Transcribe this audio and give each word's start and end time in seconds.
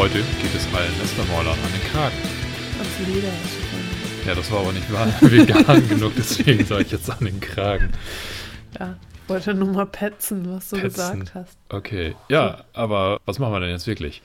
Heute 0.00 0.18
geht 0.40 0.54
es 0.56 0.66
allen 0.74 0.96
Nestermäulern 0.98 1.58
an 1.58 1.72
den 1.72 1.90
Kragen. 1.92 2.14
Das 2.78 3.06
Leder 3.06 3.28
Ja, 4.26 4.34
das 4.34 4.50
war 4.50 4.60
aber 4.60 4.72
nicht 4.72 4.90
wahr 4.90 5.06
vegan 5.20 5.88
genug, 5.88 6.12
deswegen 6.16 6.64
sage 6.64 6.82
ich 6.84 6.92
jetzt 6.92 7.10
an 7.10 7.18
den 7.24 7.38
Kragen. 7.40 7.90
Ja, 8.78 8.96
ich 9.22 9.28
wollte 9.28 9.52
nur 9.52 9.68
mal 9.68 9.84
petzen, 9.86 10.50
was 10.54 10.70
du 10.70 10.76
Petzen. 10.76 11.20
gesagt 11.20 11.34
hast. 11.34 11.58
Okay, 11.68 12.14
ja, 12.30 12.64
aber 12.72 13.20
was 13.26 13.38
machen 13.38 13.52
wir 13.52 13.60
denn 13.60 13.68
jetzt 13.70 13.86
wirklich? 13.86 14.22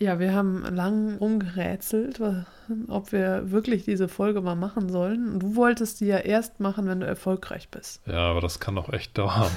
Ja, 0.00 0.18
wir 0.18 0.34
haben 0.34 0.64
lang 0.74 1.18
rumgerätselt, 1.18 2.18
wa- 2.18 2.46
ob 2.88 3.12
wir 3.12 3.50
wirklich 3.52 3.84
diese 3.84 4.08
Folge 4.08 4.40
mal 4.40 4.56
machen 4.56 4.88
sollen. 4.88 5.28
Und 5.34 5.38
Du 5.40 5.54
wolltest 5.56 6.00
die 6.00 6.06
ja 6.06 6.16
erst 6.18 6.58
machen, 6.58 6.88
wenn 6.88 6.98
du 7.00 7.06
erfolgreich 7.06 7.68
bist. 7.68 8.00
Ja, 8.06 8.30
aber 8.30 8.40
das 8.40 8.58
kann 8.58 8.74
doch 8.74 8.92
echt 8.92 9.16
dauern. 9.16 9.50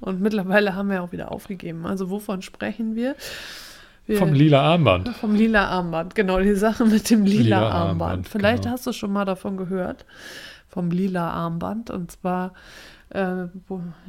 Und 0.00 0.20
mittlerweile 0.20 0.76
haben 0.76 0.90
wir 0.90 1.02
auch 1.02 1.10
wieder 1.10 1.32
aufgegeben. 1.32 1.86
Also 1.86 2.08
wovon 2.10 2.42
sprechen 2.42 2.94
wir? 2.94 3.16
Wir 4.06 4.18
Vom 4.18 4.32
lila 4.32 4.62
Armband. 4.62 5.08
Vom 5.16 5.34
lila 5.34 5.66
Armband, 5.66 6.14
genau, 6.14 6.38
die 6.40 6.54
Sache 6.54 6.84
mit 6.84 7.10
dem 7.10 7.24
lila, 7.24 7.42
Lila 7.42 7.58
Armband. 7.70 7.80
Armband, 8.10 8.28
Vielleicht 8.28 8.62
genau. 8.64 8.74
hast 8.74 8.86
du 8.86 8.92
schon 8.92 9.12
mal 9.12 9.24
davon 9.24 9.56
gehört, 9.56 10.04
vom 10.68 10.90
lila 10.90 11.30
Armband. 11.30 11.90
Und 11.90 12.10
zwar 12.12 12.52
äh, 13.10 13.46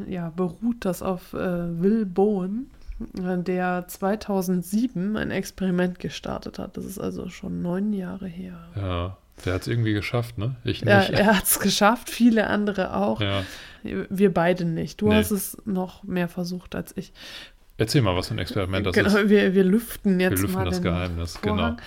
ja, 0.07 0.30
beruht 0.35 0.85
das 0.85 1.02
auf 1.02 1.33
äh, 1.33 1.81
Will 1.81 2.05
Bowen, 2.05 2.69
äh, 3.17 3.38
der 3.38 3.85
2007 3.88 5.17
ein 5.17 5.31
Experiment 5.31 6.00
gestartet 6.00 6.59
hat. 6.59 6.77
Das 6.77 6.85
ist 6.85 7.00
also 7.00 7.29
schon 7.29 7.61
neun 7.61 7.94
Jahre 7.94 8.27
her. 8.27 8.57
Ja, 8.75 9.17
der 9.45 9.53
hat 9.53 9.61
es 9.61 9.67
irgendwie 9.67 9.94
geschafft, 9.94 10.38
ne? 10.38 10.55
Ich 10.63 10.81
Ja, 10.81 11.00
nicht. 11.00 11.11
er 11.11 11.38
hat 11.38 11.44
es 11.44 11.59
geschafft, 11.59 12.09
viele 12.09 12.47
andere 12.47 12.95
auch. 12.95 13.22
Ja. 13.22 13.44
Wir 13.83 14.33
beide 14.33 14.66
nicht. 14.66 15.00
Du 15.02 15.09
Nee. 15.09 15.16
hast 15.16 15.31
es 15.31 15.57
noch 15.66 16.03
mehr 16.03 16.27
versucht 16.27 16.73
als 16.75 16.95
ich. 16.97 17.13
Erzähl 17.78 18.02
mal, 18.02 18.16
was 18.16 18.28
für 18.28 18.33
ein 18.33 18.39
Experiment 18.39 18.86
das 18.88 18.94
genau, 18.94 19.08
ist. 19.09 19.30
Wir, 19.30 19.53
wir 19.53 19.64
lüften 19.64 20.20
jetzt 20.20 20.31
Wir 20.31 20.39
lüften 20.39 20.56
mal 20.56 20.66
das 20.66 20.81
Geheimnis, 20.81 21.39
genau. 21.42 21.78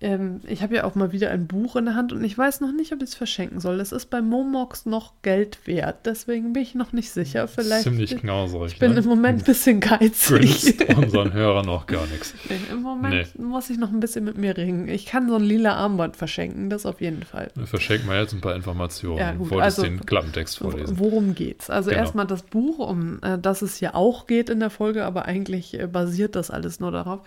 Ähm, 0.00 0.40
ich 0.46 0.62
habe 0.62 0.76
ja 0.76 0.84
auch 0.84 0.94
mal 0.94 1.12
wieder 1.12 1.30
ein 1.30 1.46
Buch 1.46 1.74
in 1.76 1.86
der 1.86 1.94
Hand 1.94 2.12
und 2.12 2.22
ich 2.22 2.36
weiß 2.38 2.60
noch 2.60 2.72
nicht, 2.72 2.92
ob 2.92 3.02
ich 3.02 3.08
es 3.08 3.14
verschenken 3.14 3.58
soll. 3.60 3.80
Es 3.80 3.90
ist 3.92 4.06
bei 4.10 4.22
Momox 4.22 4.86
noch 4.86 5.12
Geld 5.22 5.66
wert, 5.66 6.06
deswegen 6.06 6.52
bin 6.52 6.62
ich 6.62 6.74
noch 6.74 6.92
nicht 6.92 7.10
sicher. 7.10 7.48
Vielleicht. 7.48 7.82
Ziemlich 7.82 8.16
knauserig. 8.16 8.74
ich 8.74 8.78
bin 8.78 8.92
ne? 8.92 8.98
im 9.00 9.06
Moment 9.06 9.40
ein 9.42 9.44
bisschen 9.44 9.80
geizig. 9.80 10.78
Gönnst 10.78 10.96
unseren 10.98 11.32
Hörern 11.32 11.68
auch 11.68 11.86
gar 11.86 12.06
nichts. 12.06 12.34
Nee, 12.48 12.56
Im 12.70 12.82
Moment 12.82 13.38
muss 13.38 13.70
ich 13.70 13.78
noch 13.78 13.90
ein 13.90 14.00
bisschen 14.00 14.24
mit 14.24 14.38
mir 14.38 14.56
ringen. 14.56 14.88
Ich 14.88 15.06
kann 15.06 15.28
so 15.28 15.36
ein 15.36 15.42
lila 15.42 15.74
Armband 15.74 16.16
verschenken, 16.16 16.70
das 16.70 16.86
auf 16.86 17.00
jeden 17.00 17.24
Fall. 17.24 17.50
Wir 17.54 17.66
verschenken 17.66 18.06
mal 18.06 18.20
jetzt 18.20 18.32
ein 18.32 18.40
paar 18.40 18.54
Informationen. 18.54 19.18
Ja, 19.18 19.32
du 19.32 19.38
gut, 19.38 19.50
wolltest 19.50 19.78
also- 19.80 19.82
den 19.90 20.04
Klappentext 20.06 20.58
vorlesen. 20.58 20.98
Worum 20.98 21.34
geht's? 21.34 21.70
Also 21.70 21.90
Genau. 21.90 22.02
erstmal 22.02 22.26
das 22.26 22.42
Buch, 22.42 22.78
um 22.78 23.18
äh, 23.22 23.38
das 23.38 23.62
es 23.62 23.80
ja 23.80 23.94
auch 23.94 24.26
geht 24.26 24.50
in 24.50 24.60
der 24.60 24.70
Folge, 24.70 25.04
aber 25.04 25.24
eigentlich 25.24 25.78
äh, 25.78 25.86
basiert 25.86 26.36
das 26.36 26.50
alles 26.50 26.80
nur 26.80 26.92
darauf. 26.92 27.20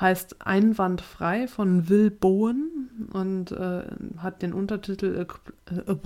Heißt 0.00 0.36
Einwandfrei 0.46 1.46
von 1.46 1.88
Will 1.90 2.10
Bowen 2.10 3.08
und 3.12 3.52
äh, 3.52 3.82
hat 4.18 4.40
den 4.40 4.52
Untertitel 4.54 5.26
äh, 5.70 5.74
äh, 5.74 5.92
äh, 5.92 5.96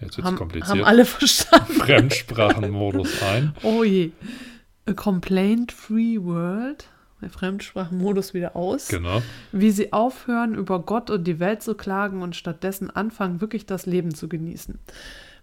Jetzt 0.00 0.16
wird's 0.16 0.22
haben, 0.26 0.36
kompliziert. 0.36 0.70
haben 0.70 0.84
alle 0.84 1.04
verstanden. 1.04 1.72
Fremdsprachenmodus 1.78 3.22
ein. 3.22 3.54
Oh 3.62 3.84
je. 3.84 4.12
A 4.86 4.92
Complaint-Free 4.92 6.18
World. 6.22 6.86
Der 7.22 7.30
Fremdsprachenmodus 7.30 8.34
wieder 8.34 8.56
aus. 8.56 8.88
Genau. 8.88 9.22
Wie 9.50 9.70
sie 9.70 9.92
aufhören, 9.92 10.54
über 10.54 10.80
Gott 10.80 11.10
und 11.10 11.24
die 11.24 11.40
Welt 11.40 11.62
zu 11.62 11.74
klagen 11.74 12.22
und 12.22 12.36
stattdessen 12.36 12.90
anfangen, 12.90 13.40
wirklich 13.40 13.66
das 13.66 13.86
Leben 13.86 14.14
zu 14.14 14.28
genießen. 14.28 14.78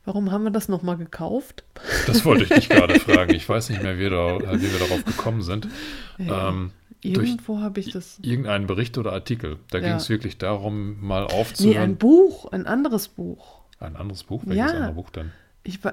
Warum 0.06 0.32
haben 0.32 0.44
wir 0.44 0.52
das 0.52 0.68
nochmal 0.70 0.98
gekauft? 0.98 1.64
Das 2.08 2.26
wollte 2.26 2.44
ich 2.44 2.50
dich 2.50 2.70
gerade 2.70 3.00
fragen. 3.00 3.34
Ich 3.34 3.48
weiß 3.48 3.70
nicht 3.70 3.82
mehr, 3.82 3.98
wie, 3.98 4.10
da, 4.10 4.38
wie 4.60 4.72
wir 4.72 4.80
darauf 4.80 5.04
gekommen 5.06 5.42
sind. 5.42 5.68
Ja, 6.18 6.50
Ähm, 6.50 6.72
Irgendwo 7.04 7.60
habe 7.60 7.80
ich 7.80 7.92
das. 7.92 8.18
irgendeinen 8.22 8.66
Bericht 8.68 8.98
oder 8.98 9.12
Artikel. 9.14 9.58
Da 9.72 9.80
Ja. 9.80 9.88
ging 9.88 9.96
es 9.98 10.10
wirklich 10.10 10.38
darum, 10.38 10.98
mal 11.06 11.26
Nee, 11.28 11.34
aufzuhören. 11.34 11.82
ein 11.84 11.98
Buch, 11.98 12.52
ein 12.52 12.66
anderes 12.66 13.08
Buch. 13.10 13.62
ein, 13.80 13.96
anderes 13.98 14.24
Buch? 14.24 14.44
Welches 14.46 14.72
Ja. 14.72 14.78
andere 14.78 14.94
Buch 14.94 15.10
denn? 15.10 15.32
Ich, 15.66 15.84
äh, 15.86 15.92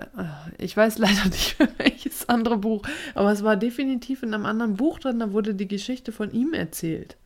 ich 0.59 0.76
weiß 0.76 0.98
leider 0.98 1.25
nicht 1.31 1.56
welches 1.78 2.28
andere 2.28 2.56
Buch, 2.59 2.82
aber 3.15 3.32
es 3.32 3.43
war 3.43 3.56
definitiv 3.56 4.22
in 4.22 4.32
einem 4.34 4.47
anderen 4.47 4.75
Buch 4.76 4.98
drin, 5.00 5.19
da 5.19 5.32
wurde 5.32 5.54
die 5.54 5.69
Geschichte 5.69 6.12
von 6.12 6.31
ihm 6.32 6.53
erzählt. 6.53 7.16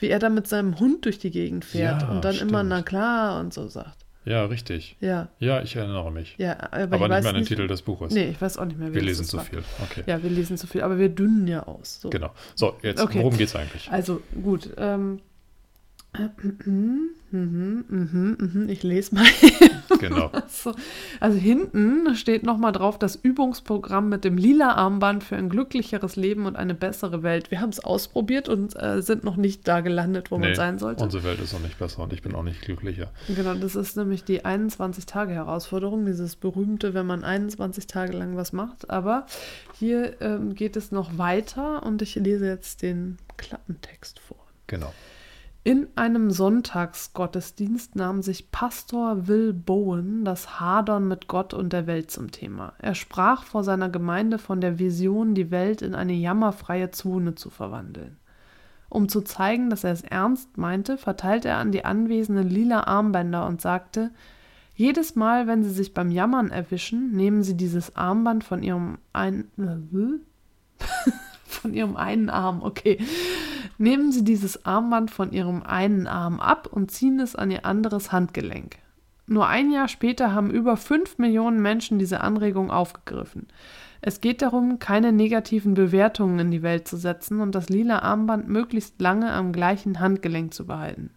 Wie 0.00 0.08
er 0.08 0.18
da 0.18 0.30
mit 0.30 0.46
seinem 0.48 0.78
Hund 0.80 1.04
durch 1.04 1.18
die 1.18 1.30
Gegend 1.30 1.64
fährt 1.64 2.02
Ja, 2.02 2.10
und 2.10 2.24
dann 2.24 2.36
immer 2.36 2.58
stimmt. 2.60 2.68
na 2.70 2.82
klar 2.82 3.40
und 3.40 3.52
so 3.52 3.68
sagt. 3.68 4.03
Ja, 4.26 4.44
richtig. 4.46 4.96
Ja, 5.00 5.28
Ja, 5.38 5.62
ich 5.62 5.76
erinnere 5.76 6.10
mich. 6.10 6.34
ja, 6.38 6.56
aber, 6.72 6.82
Aber 6.82 6.94
ich 6.96 7.00
nicht 7.00 7.08
mehr 7.08 7.16
an 7.16 7.24
den 7.24 7.34
nicht, 7.40 7.48
Titel 7.48 7.66
des 7.66 7.82
Buches. 7.82 8.12
Nee, 8.14 8.30
ich 8.30 8.40
weiß 8.40 8.56
auch 8.58 8.64
nicht 8.64 8.78
mehr, 8.78 8.88
wir 8.88 8.94
welches 8.94 9.08
lesen 9.08 9.22
es 9.22 9.28
zu 9.28 9.36
war. 9.36 9.44
viel. 9.44 9.62
Okay. 9.82 10.02
Ja, 10.06 10.22
wir 10.22 10.30
lesen 10.30 10.56
zu 10.56 10.66
viel, 10.66 10.80
aber 10.82 10.98
wir 10.98 11.10
dünnen 11.10 11.46
ja 11.46 11.64
aus. 11.64 12.00
So. 12.00 12.08
Genau. 12.10 12.30
So, 12.54 12.76
jetzt, 12.82 13.00
Okay. 13.02 13.18
worum 13.18 13.36
geht's 13.36 13.54
eigentlich? 13.54 13.90
Also 13.90 14.22
gut. 14.42 14.70
Ähm, 14.78 15.20
mhm, 16.64 17.10
mhm, 17.30 18.36
mhm, 18.38 18.68
ich 18.68 18.82
lese 18.82 19.14
mal. 19.14 19.24
Genau. 20.00 20.30
So. 20.48 20.74
Also 21.20 21.38
hinten 21.38 22.14
steht 22.16 22.42
nochmal 22.42 22.72
drauf 22.72 22.98
das 22.98 23.16
Übungsprogramm 23.16 24.08
mit 24.08 24.24
dem 24.24 24.36
lila 24.36 24.72
Armband 24.74 25.24
für 25.24 25.36
ein 25.36 25.48
glücklicheres 25.48 26.16
Leben 26.16 26.46
und 26.46 26.56
eine 26.56 26.74
bessere 26.74 27.22
Welt. 27.22 27.50
Wir 27.50 27.60
haben 27.60 27.70
es 27.70 27.80
ausprobiert 27.82 28.48
und 28.48 28.74
äh, 28.80 29.00
sind 29.02 29.24
noch 29.24 29.36
nicht 29.36 29.66
da 29.66 29.80
gelandet, 29.80 30.30
wo 30.30 30.38
man 30.38 30.50
Nee, 30.50 30.54
sein 30.54 30.78
sollte. 30.78 31.02
Unsere 31.02 31.24
Welt 31.24 31.40
ist 31.40 31.52
noch 31.52 31.60
nicht 31.60 31.78
besser 31.78 32.02
und 32.02 32.12
ich 32.12 32.22
bin 32.22 32.34
auch 32.34 32.42
nicht 32.42 32.60
glücklicher. 32.62 33.10
Genau, 33.28 33.54
das 33.54 33.76
ist 33.76 33.96
nämlich 33.96 34.24
die 34.24 34.44
21-Tage-Herausforderung, 34.44 36.04
dieses 36.06 36.36
berühmte, 36.36 36.94
wenn 36.94 37.06
man 37.06 37.24
21 37.24 37.86
Tage 37.86 38.12
lang 38.12 38.36
was 38.36 38.52
macht. 38.52 38.90
Aber 38.90 39.26
hier 39.78 40.20
ähm, 40.20 40.54
geht 40.54 40.76
es 40.76 40.92
noch 40.92 41.16
weiter 41.18 41.82
und 41.84 42.02
ich 42.02 42.14
lese 42.16 42.46
jetzt 42.46 42.82
den 42.82 43.16
Klappentext 43.36 44.20
vor. 44.20 44.38
Genau. 44.66 44.92
In 45.66 45.88
einem 45.96 46.30
Sonntagsgottesdienst 46.30 47.96
nahm 47.96 48.20
sich 48.20 48.50
Pastor 48.50 49.28
Will 49.28 49.54
Bowen 49.54 50.22
das 50.22 50.60
Hadern 50.60 51.08
mit 51.08 51.26
Gott 51.26 51.54
und 51.54 51.72
der 51.72 51.86
Welt 51.86 52.10
zum 52.10 52.30
Thema. 52.30 52.74
Er 52.80 52.94
sprach 52.94 53.44
vor 53.44 53.64
seiner 53.64 53.88
Gemeinde 53.88 54.36
von 54.36 54.60
der 54.60 54.78
Vision, 54.78 55.34
die 55.34 55.50
Welt 55.50 55.80
in 55.80 55.94
eine 55.94 56.12
jammerfreie 56.12 56.90
Zone 56.90 57.34
zu 57.34 57.48
verwandeln. 57.48 58.18
Um 58.90 59.08
zu 59.08 59.22
zeigen, 59.22 59.70
dass 59.70 59.84
er 59.84 59.92
es 59.92 60.02
ernst 60.02 60.58
meinte, 60.58 60.98
verteilte 60.98 61.48
er 61.48 61.56
an 61.56 61.72
die 61.72 61.86
Anwesenden 61.86 62.46
lila 62.46 62.82
Armbänder 62.82 63.46
und 63.46 63.62
sagte, 63.62 64.10
jedes 64.74 65.16
Mal, 65.16 65.46
wenn 65.46 65.64
Sie 65.64 65.70
sich 65.70 65.94
beim 65.94 66.10
Jammern 66.10 66.50
erwischen, 66.50 67.12
nehmen 67.12 67.42
Sie 67.42 67.56
dieses 67.56 67.96
Armband 67.96 68.44
von 68.44 68.62
Ihrem 68.62 68.98
ein 69.14 69.48
von 71.44 71.74
Ihrem 71.74 71.96
einen 71.96 72.30
Arm, 72.30 72.62
okay. 72.62 72.98
Nehmen 73.78 74.12
Sie 74.12 74.24
dieses 74.24 74.64
Armband 74.64 75.10
von 75.10 75.32
Ihrem 75.32 75.62
einen 75.62 76.06
Arm 76.06 76.40
ab 76.40 76.68
und 76.70 76.90
ziehen 76.90 77.20
es 77.20 77.34
an 77.34 77.50
Ihr 77.50 77.66
anderes 77.66 78.12
Handgelenk. 78.12 78.76
Nur 79.26 79.48
ein 79.48 79.70
Jahr 79.70 79.88
später 79.88 80.32
haben 80.32 80.50
über 80.50 80.76
5 80.76 81.18
Millionen 81.18 81.62
Menschen 81.62 81.98
diese 81.98 82.20
Anregung 82.20 82.70
aufgegriffen. 82.70 83.46
Es 84.02 84.20
geht 84.20 84.42
darum, 84.42 84.78
keine 84.78 85.12
negativen 85.12 85.72
Bewertungen 85.72 86.38
in 86.38 86.50
die 86.50 86.62
Welt 86.62 86.86
zu 86.86 86.98
setzen 86.98 87.40
und 87.40 87.54
das 87.54 87.70
lila 87.70 88.00
Armband 88.00 88.48
möglichst 88.48 89.00
lange 89.00 89.32
am 89.32 89.52
gleichen 89.52 89.98
Handgelenk 89.98 90.52
zu 90.52 90.66
behalten. 90.66 91.10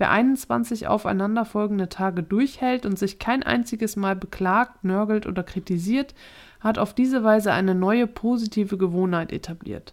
Wer 0.00 0.10
21 0.12 0.88
aufeinanderfolgende 0.88 1.90
Tage 1.90 2.22
durchhält 2.22 2.86
und 2.86 2.98
sich 2.98 3.18
kein 3.18 3.42
einziges 3.42 3.96
Mal 3.96 4.16
beklagt, 4.16 4.82
nörgelt 4.82 5.26
oder 5.26 5.42
kritisiert, 5.42 6.14
hat 6.58 6.78
auf 6.78 6.94
diese 6.94 7.22
Weise 7.22 7.52
eine 7.52 7.74
neue 7.74 8.06
positive 8.06 8.78
Gewohnheit 8.78 9.30
etabliert. 9.30 9.92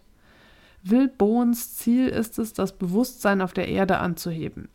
Will 0.82 1.08
Bowens 1.08 1.76
Ziel 1.76 2.08
ist 2.08 2.38
es, 2.38 2.54
das 2.54 2.78
Bewusstsein 2.78 3.42
auf 3.42 3.52
der 3.52 3.68
Erde 3.68 3.98
anzuheben. 3.98 4.70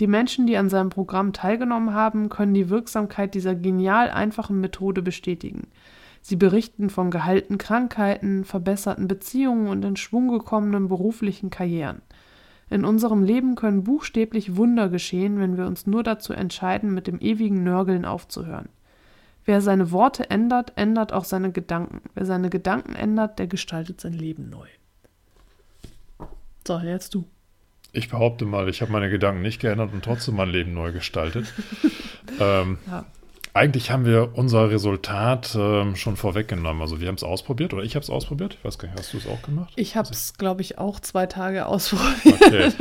Die 0.00 0.06
Menschen, 0.06 0.46
die 0.46 0.56
an 0.56 0.70
seinem 0.70 0.88
Programm 0.88 1.34
teilgenommen 1.34 1.92
haben, 1.92 2.30
können 2.30 2.54
die 2.54 2.70
Wirksamkeit 2.70 3.34
dieser 3.34 3.54
genial 3.54 4.08
einfachen 4.08 4.58
Methode 4.58 5.02
bestätigen. 5.02 5.66
Sie 6.22 6.36
berichten 6.36 6.88
von 6.88 7.10
geheilten 7.10 7.58
Krankheiten, 7.58 8.46
verbesserten 8.46 9.06
Beziehungen 9.06 9.68
und 9.68 9.84
in 9.84 9.96
Schwung 9.96 10.28
gekommenen 10.28 10.88
beruflichen 10.88 11.50
Karrieren. 11.50 12.00
In 12.72 12.86
unserem 12.86 13.22
Leben 13.22 13.54
können 13.54 13.84
buchstäblich 13.84 14.56
Wunder 14.56 14.88
geschehen, 14.88 15.38
wenn 15.38 15.58
wir 15.58 15.66
uns 15.66 15.86
nur 15.86 16.02
dazu 16.02 16.32
entscheiden, 16.32 16.94
mit 16.94 17.06
dem 17.06 17.20
ewigen 17.20 17.62
Nörgeln 17.62 18.06
aufzuhören. 18.06 18.70
Wer 19.44 19.60
seine 19.60 19.90
Worte 19.90 20.30
ändert, 20.30 20.72
ändert 20.76 21.12
auch 21.12 21.24
seine 21.24 21.52
Gedanken. 21.52 22.00
Wer 22.14 22.24
seine 22.24 22.48
Gedanken 22.48 22.94
ändert, 22.94 23.38
der 23.38 23.46
gestaltet 23.46 24.00
sein 24.00 24.14
Leben 24.14 24.48
neu. 24.48 24.68
So, 26.66 26.78
jetzt 26.78 27.14
du. 27.14 27.26
Ich 27.92 28.08
behaupte 28.08 28.46
mal, 28.46 28.70
ich 28.70 28.80
habe 28.80 28.90
meine 28.90 29.10
Gedanken 29.10 29.42
nicht 29.42 29.60
geändert 29.60 29.92
und 29.92 30.02
trotzdem 30.02 30.36
mein 30.36 30.48
Leben 30.48 30.72
neu 30.72 30.92
gestaltet. 30.92 31.52
ähm, 32.40 32.78
Ja. 32.86 33.04
Eigentlich 33.54 33.90
haben 33.90 34.06
wir 34.06 34.30
unser 34.34 34.70
Resultat 34.70 35.54
ähm, 35.58 35.94
schon 35.94 36.16
vorweggenommen. 36.16 36.80
Also 36.80 37.02
wir 37.02 37.08
haben 37.08 37.16
es 37.16 37.22
ausprobiert 37.22 37.74
oder 37.74 37.82
ich 37.82 37.94
habe 37.96 38.02
es 38.02 38.08
ausprobiert. 38.08 38.54
Ich 38.58 38.64
weiß 38.64 38.78
gar 38.78 38.88
nicht, 38.88 38.98
hast 38.98 39.12
du 39.12 39.18
es 39.18 39.26
auch 39.26 39.42
gemacht? 39.42 39.70
Ich 39.76 39.94
habe 39.94 40.08
es, 40.10 40.32
glaube 40.38 40.62
ich, 40.62 40.78
auch 40.78 41.00
zwei 41.00 41.26
Tage 41.26 41.66
ausprobiert. 41.66 42.40
Okay. 42.40 42.72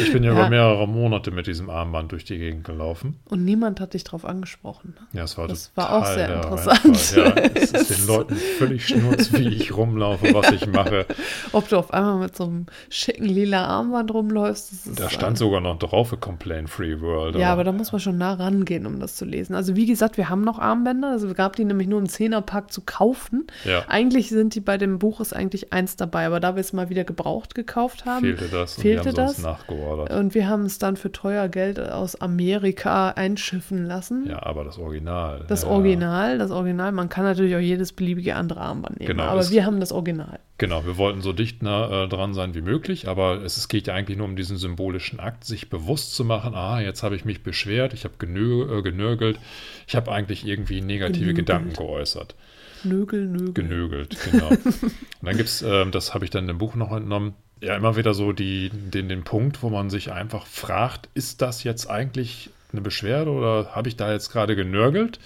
Ich 0.00 0.10
bin 0.12 0.24
ja, 0.24 0.32
Ja. 0.32 0.38
über 0.40 0.48
mehrere 0.48 0.88
Monate 0.88 1.30
mit 1.30 1.46
diesem 1.46 1.68
Armband 1.68 2.10
durch 2.12 2.24
die 2.24 2.38
Gegend 2.38 2.64
gelaufen. 2.64 3.20
Und 3.28 3.44
niemand 3.44 3.80
hat 3.80 3.92
dich 3.92 4.02
drauf 4.02 4.24
angesprochen. 4.24 4.94
ne? 4.98 5.18
Ja, 5.18 5.24
es 5.24 5.36
war 5.36 5.46
Das 5.46 5.72
war 5.74 5.92
auch 5.98 6.06
sehr 6.06 6.36
interessant. 6.36 7.14
Ja, 7.14 7.24
es 7.54 7.72
ist 7.72 7.90
den 8.00 8.06
Leuten 8.06 8.36
völlig 8.36 8.86
schnurz, 8.88 9.30
wie 9.34 9.48
ich 9.48 9.76
rumlaufe, 9.76 10.32
was 10.32 10.50
ich 10.52 10.66
mache. 10.66 11.04
Ob 11.52 11.68
du 11.68 11.76
auf 11.76 11.92
einmal 11.92 12.16
mit 12.18 12.34
so 12.34 12.44
einem 12.44 12.64
schicken 12.88 13.26
lila 13.26 13.66
Armband 13.66 14.10
rumläufst, 14.14 14.72
das 14.72 14.86
ist 14.86 15.00
Da 15.00 15.10
stand 15.10 15.36
sogar 15.36 15.60
noch 15.60 15.78
drauf, 15.78 16.14
a 16.14 16.16
Complain 16.16 16.66
Free 16.66 16.98
World. 16.98 17.36
Ja, 17.36 17.52
aber 17.52 17.64
da 17.64 17.72
muss 17.72 17.92
man 17.92 18.00
schon 18.00 18.16
nah 18.16 18.32
rangehen, 18.32 18.86
um 18.86 19.00
das 19.00 19.14
zu 19.16 19.26
lesen. 19.26 19.54
Also 19.54 19.76
wie 19.76 19.84
gesagt, 19.84 19.97
wir 20.16 20.28
haben 20.28 20.42
noch 20.42 20.58
Armbänder. 20.58 21.10
Also 21.10 21.32
gab 21.34 21.56
die 21.56 21.64
nämlich 21.64 21.88
nur 21.88 21.98
im 21.98 22.08
Zehnerpack 22.08 22.72
zu 22.72 22.82
kaufen. 22.82 23.46
Ja. 23.64 23.84
Eigentlich 23.88 24.28
sind 24.28 24.54
die 24.54 24.60
bei 24.60 24.78
dem 24.78 24.98
Buch 24.98 25.20
ist 25.20 25.34
eigentlich 25.34 25.72
eins 25.72 25.96
dabei, 25.96 26.26
aber 26.26 26.40
da 26.40 26.54
wir 26.56 26.60
es 26.60 26.72
mal 26.72 26.88
wieder 26.88 27.04
gebraucht 27.04 27.54
gekauft 27.54 28.04
haben, 28.04 28.20
fehlte 28.20 28.48
das 28.48 28.76
und 28.76 28.82
fehlte 28.82 29.12
die 29.12 29.20
haben 29.20 29.26
das? 29.26 29.38
nachgeordert. 29.38 30.12
und 30.12 30.34
wir 30.34 30.48
haben 30.48 30.64
es 30.64 30.78
dann 30.78 30.96
für 30.96 31.12
teuer 31.12 31.48
Geld 31.48 31.80
aus 31.80 32.20
Amerika 32.20 33.10
einschiffen 33.10 33.86
lassen. 33.86 34.26
Ja, 34.28 34.42
aber 34.42 34.64
das 34.64 34.78
Original. 34.78 35.44
Das 35.48 35.62
ja. 35.62 35.68
Original, 35.68 36.38
das 36.38 36.50
Original. 36.50 36.92
Man 36.92 37.08
kann 37.08 37.24
natürlich 37.24 37.54
auch 37.54 37.60
jedes 37.60 37.92
beliebige 37.92 38.36
andere 38.36 38.60
Armband 38.60 39.00
nehmen, 39.00 39.08
Genau, 39.08 39.24
aber 39.24 39.48
wir 39.50 39.64
haben 39.64 39.80
das 39.80 39.92
Original. 39.92 40.38
Genau, 40.58 40.84
wir 40.84 40.96
wollten 40.96 41.22
so 41.22 41.32
dicht 41.32 41.62
nah 41.62 42.04
äh, 42.04 42.08
dran 42.08 42.34
sein 42.34 42.52
wie 42.52 42.62
möglich, 42.62 43.06
aber 43.06 43.44
es, 43.44 43.56
es 43.56 43.68
geht 43.68 43.86
ja 43.86 43.94
eigentlich 43.94 44.18
nur 44.18 44.26
um 44.26 44.34
diesen 44.34 44.56
symbolischen 44.56 45.20
Akt, 45.20 45.44
sich 45.44 45.70
bewusst 45.70 46.16
zu 46.16 46.24
machen, 46.24 46.54
ah, 46.54 46.80
jetzt 46.80 47.04
habe 47.04 47.14
ich 47.14 47.24
mich 47.24 47.44
beschwert, 47.44 47.94
ich 47.94 48.02
habe 48.02 48.14
genö 48.18 48.78
äh, 48.78 48.82
genörgelt, 48.82 49.38
ich 49.86 49.94
habe 49.94 50.10
eigentlich 50.10 50.44
irgendwie 50.44 50.80
negative 50.80 51.26
Genögelt. 51.26 51.46
Gedanken 51.46 51.72
geäußert. 51.74 52.34
Nögel, 52.82 53.26
Nögel. 53.26 53.52
Genögelt, 53.54 54.16
genau. 54.30 54.48
Und 54.80 54.92
dann 55.22 55.36
gibt 55.36 55.48
es, 55.48 55.62
ähm, 55.62 55.92
das 55.92 56.12
habe 56.12 56.24
ich 56.24 56.32
dann 56.32 56.48
im 56.48 56.58
Buch 56.58 56.74
noch 56.74 56.90
entnommen, 56.90 57.34
ja 57.60 57.76
immer 57.76 57.96
wieder 57.96 58.12
so 58.12 58.32
die, 58.32 58.70
den, 58.70 59.08
den 59.08 59.22
Punkt, 59.22 59.62
wo 59.62 59.70
man 59.70 59.90
sich 59.90 60.10
einfach 60.10 60.46
fragt, 60.46 61.08
ist 61.14 61.40
das 61.40 61.62
jetzt 61.62 61.88
eigentlich 61.88 62.50
eine 62.72 62.80
Beschwerde 62.80 63.30
oder 63.30 63.76
habe 63.76 63.88
ich 63.88 63.96
da 63.96 64.12
jetzt 64.12 64.30
gerade 64.30 64.56
genörgelt? 64.56 65.20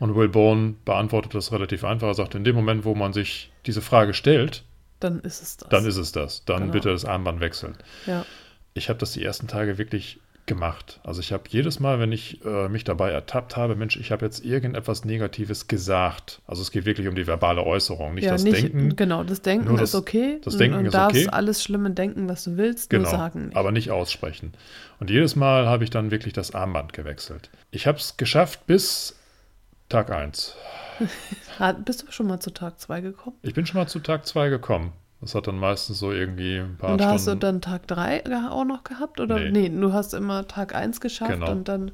Und 0.00 0.14
Will 0.16 0.28
Bone 0.28 0.74
beantwortet 0.84 1.34
das 1.34 1.52
relativ 1.52 1.84
einfach. 1.84 2.08
Er 2.08 2.14
sagt, 2.14 2.34
in 2.34 2.44
dem 2.44 2.56
Moment, 2.56 2.84
wo 2.84 2.94
man 2.94 3.12
sich 3.12 3.52
diese 3.66 3.80
Frage 3.80 4.12
stellt, 4.14 4.64
Dann 5.00 5.20
ist 5.20 5.42
es 5.42 5.56
das. 5.56 5.68
dann 5.68 5.86
ist 5.86 5.96
es 5.96 6.12
das. 6.12 6.44
Dann 6.44 6.62
Genau. 6.62 6.72
bitte 6.72 6.88
das 6.90 7.04
Armband 7.04 7.40
wechseln. 7.40 7.76
ja. 8.06 8.24
Ich 8.76 8.88
habe 8.88 8.98
das 8.98 9.12
die 9.12 9.22
ersten 9.24 9.46
Tage 9.46 9.78
wirklich 9.78 10.18
gemacht. 10.46 10.98
Also 11.04 11.20
ich 11.20 11.32
habe 11.32 11.44
jedes 11.48 11.78
Mal, 11.78 12.00
wenn 12.00 12.10
ich 12.10 12.44
äh, 12.44 12.68
mich 12.68 12.82
dabei 12.82 13.10
ertappt 13.12 13.56
habe, 13.56 13.76
Mensch, 13.76 13.96
ich 13.96 14.10
habe 14.10 14.24
jetzt 14.26 14.44
irgendetwas 14.44 15.04
Negatives 15.04 15.68
gesagt. 15.68 16.42
Also 16.48 16.60
es 16.60 16.72
geht 16.72 16.84
wirklich 16.84 17.06
um 17.06 17.14
die 17.14 17.26
verbale 17.28 17.62
Äußerung, 17.64 18.14
nicht 18.14 18.24
ja, 18.24 18.32
das 18.32 18.42
nicht, 18.42 18.62
Denken. 18.64 18.96
Genau, 18.96 19.22
das 19.22 19.42
Denken 19.42 19.68
Nur 19.68 19.78
das- 19.78 19.90
ist 19.90 19.94
okay. 19.94 20.40
das 20.42 20.54
und- 20.54 20.60
Denken 20.60 20.78
und 20.78 20.86
ist 20.86 20.92
darfst 20.94 21.16
okay. 21.22 21.28
alles 21.30 21.62
Schlimme 21.62 21.92
denken, 21.92 22.28
was 22.28 22.42
du 22.44 22.56
willst, 22.56 22.90
Genau, 22.90 23.04
nur 23.04 23.10
sagen 23.12 23.44
nicht. 23.46 23.56
aber 23.56 23.70
nicht 23.70 23.90
aussprechen. 23.92 24.52
Und 24.98 25.08
jedes 25.08 25.36
Mal 25.36 25.66
habe 25.68 25.84
ich 25.84 25.90
dann 25.90 26.10
wirklich 26.10 26.32
das 26.34 26.52
Armband 26.52 26.92
gewechselt. 26.92 27.48
Ich 27.70 27.86
habe 27.86 27.98
es 27.98 28.16
geschafft 28.16 28.66
bis 28.66 29.14
Tag 29.94 30.10
1. 30.10 30.56
Hat- 31.60 31.84
Bist 31.84 32.02
du 32.02 32.10
schon 32.10 32.26
mal 32.26 32.40
zu 32.40 32.50
Tag 32.50 32.80
2 32.80 33.00
gekommen? 33.00 33.36
Ich 33.42 33.54
bin 33.54 33.64
schon 33.64 33.80
mal 33.80 33.86
zu 33.86 34.00
Tag 34.00 34.26
2 34.26 34.48
gekommen. 34.48 34.92
Das 35.20 35.34
hat 35.36 35.46
dann 35.46 35.56
meistens 35.56 36.00
so 36.00 36.10
irgendwie 36.12 36.58
ein 36.58 36.76
paar 36.76 36.90
und 36.92 37.00
da 37.00 37.10
hast 37.12 37.28
du 37.28 37.34
dann 37.36 37.60
Tag 37.60 37.86
3 37.86 38.24
auch 38.50 38.64
noch 38.64 38.82
gehabt? 38.84 39.20
Oder? 39.20 39.38
Nee. 39.38 39.68
Nee. 39.68 39.80
du 39.80 39.92
hast 39.92 40.12
immer 40.12 40.46
Tag 40.48 40.74
1 40.74 41.00
geschafft 41.00 41.30
Genau. 41.30 41.50
und 41.52 41.68
dann. 41.68 41.92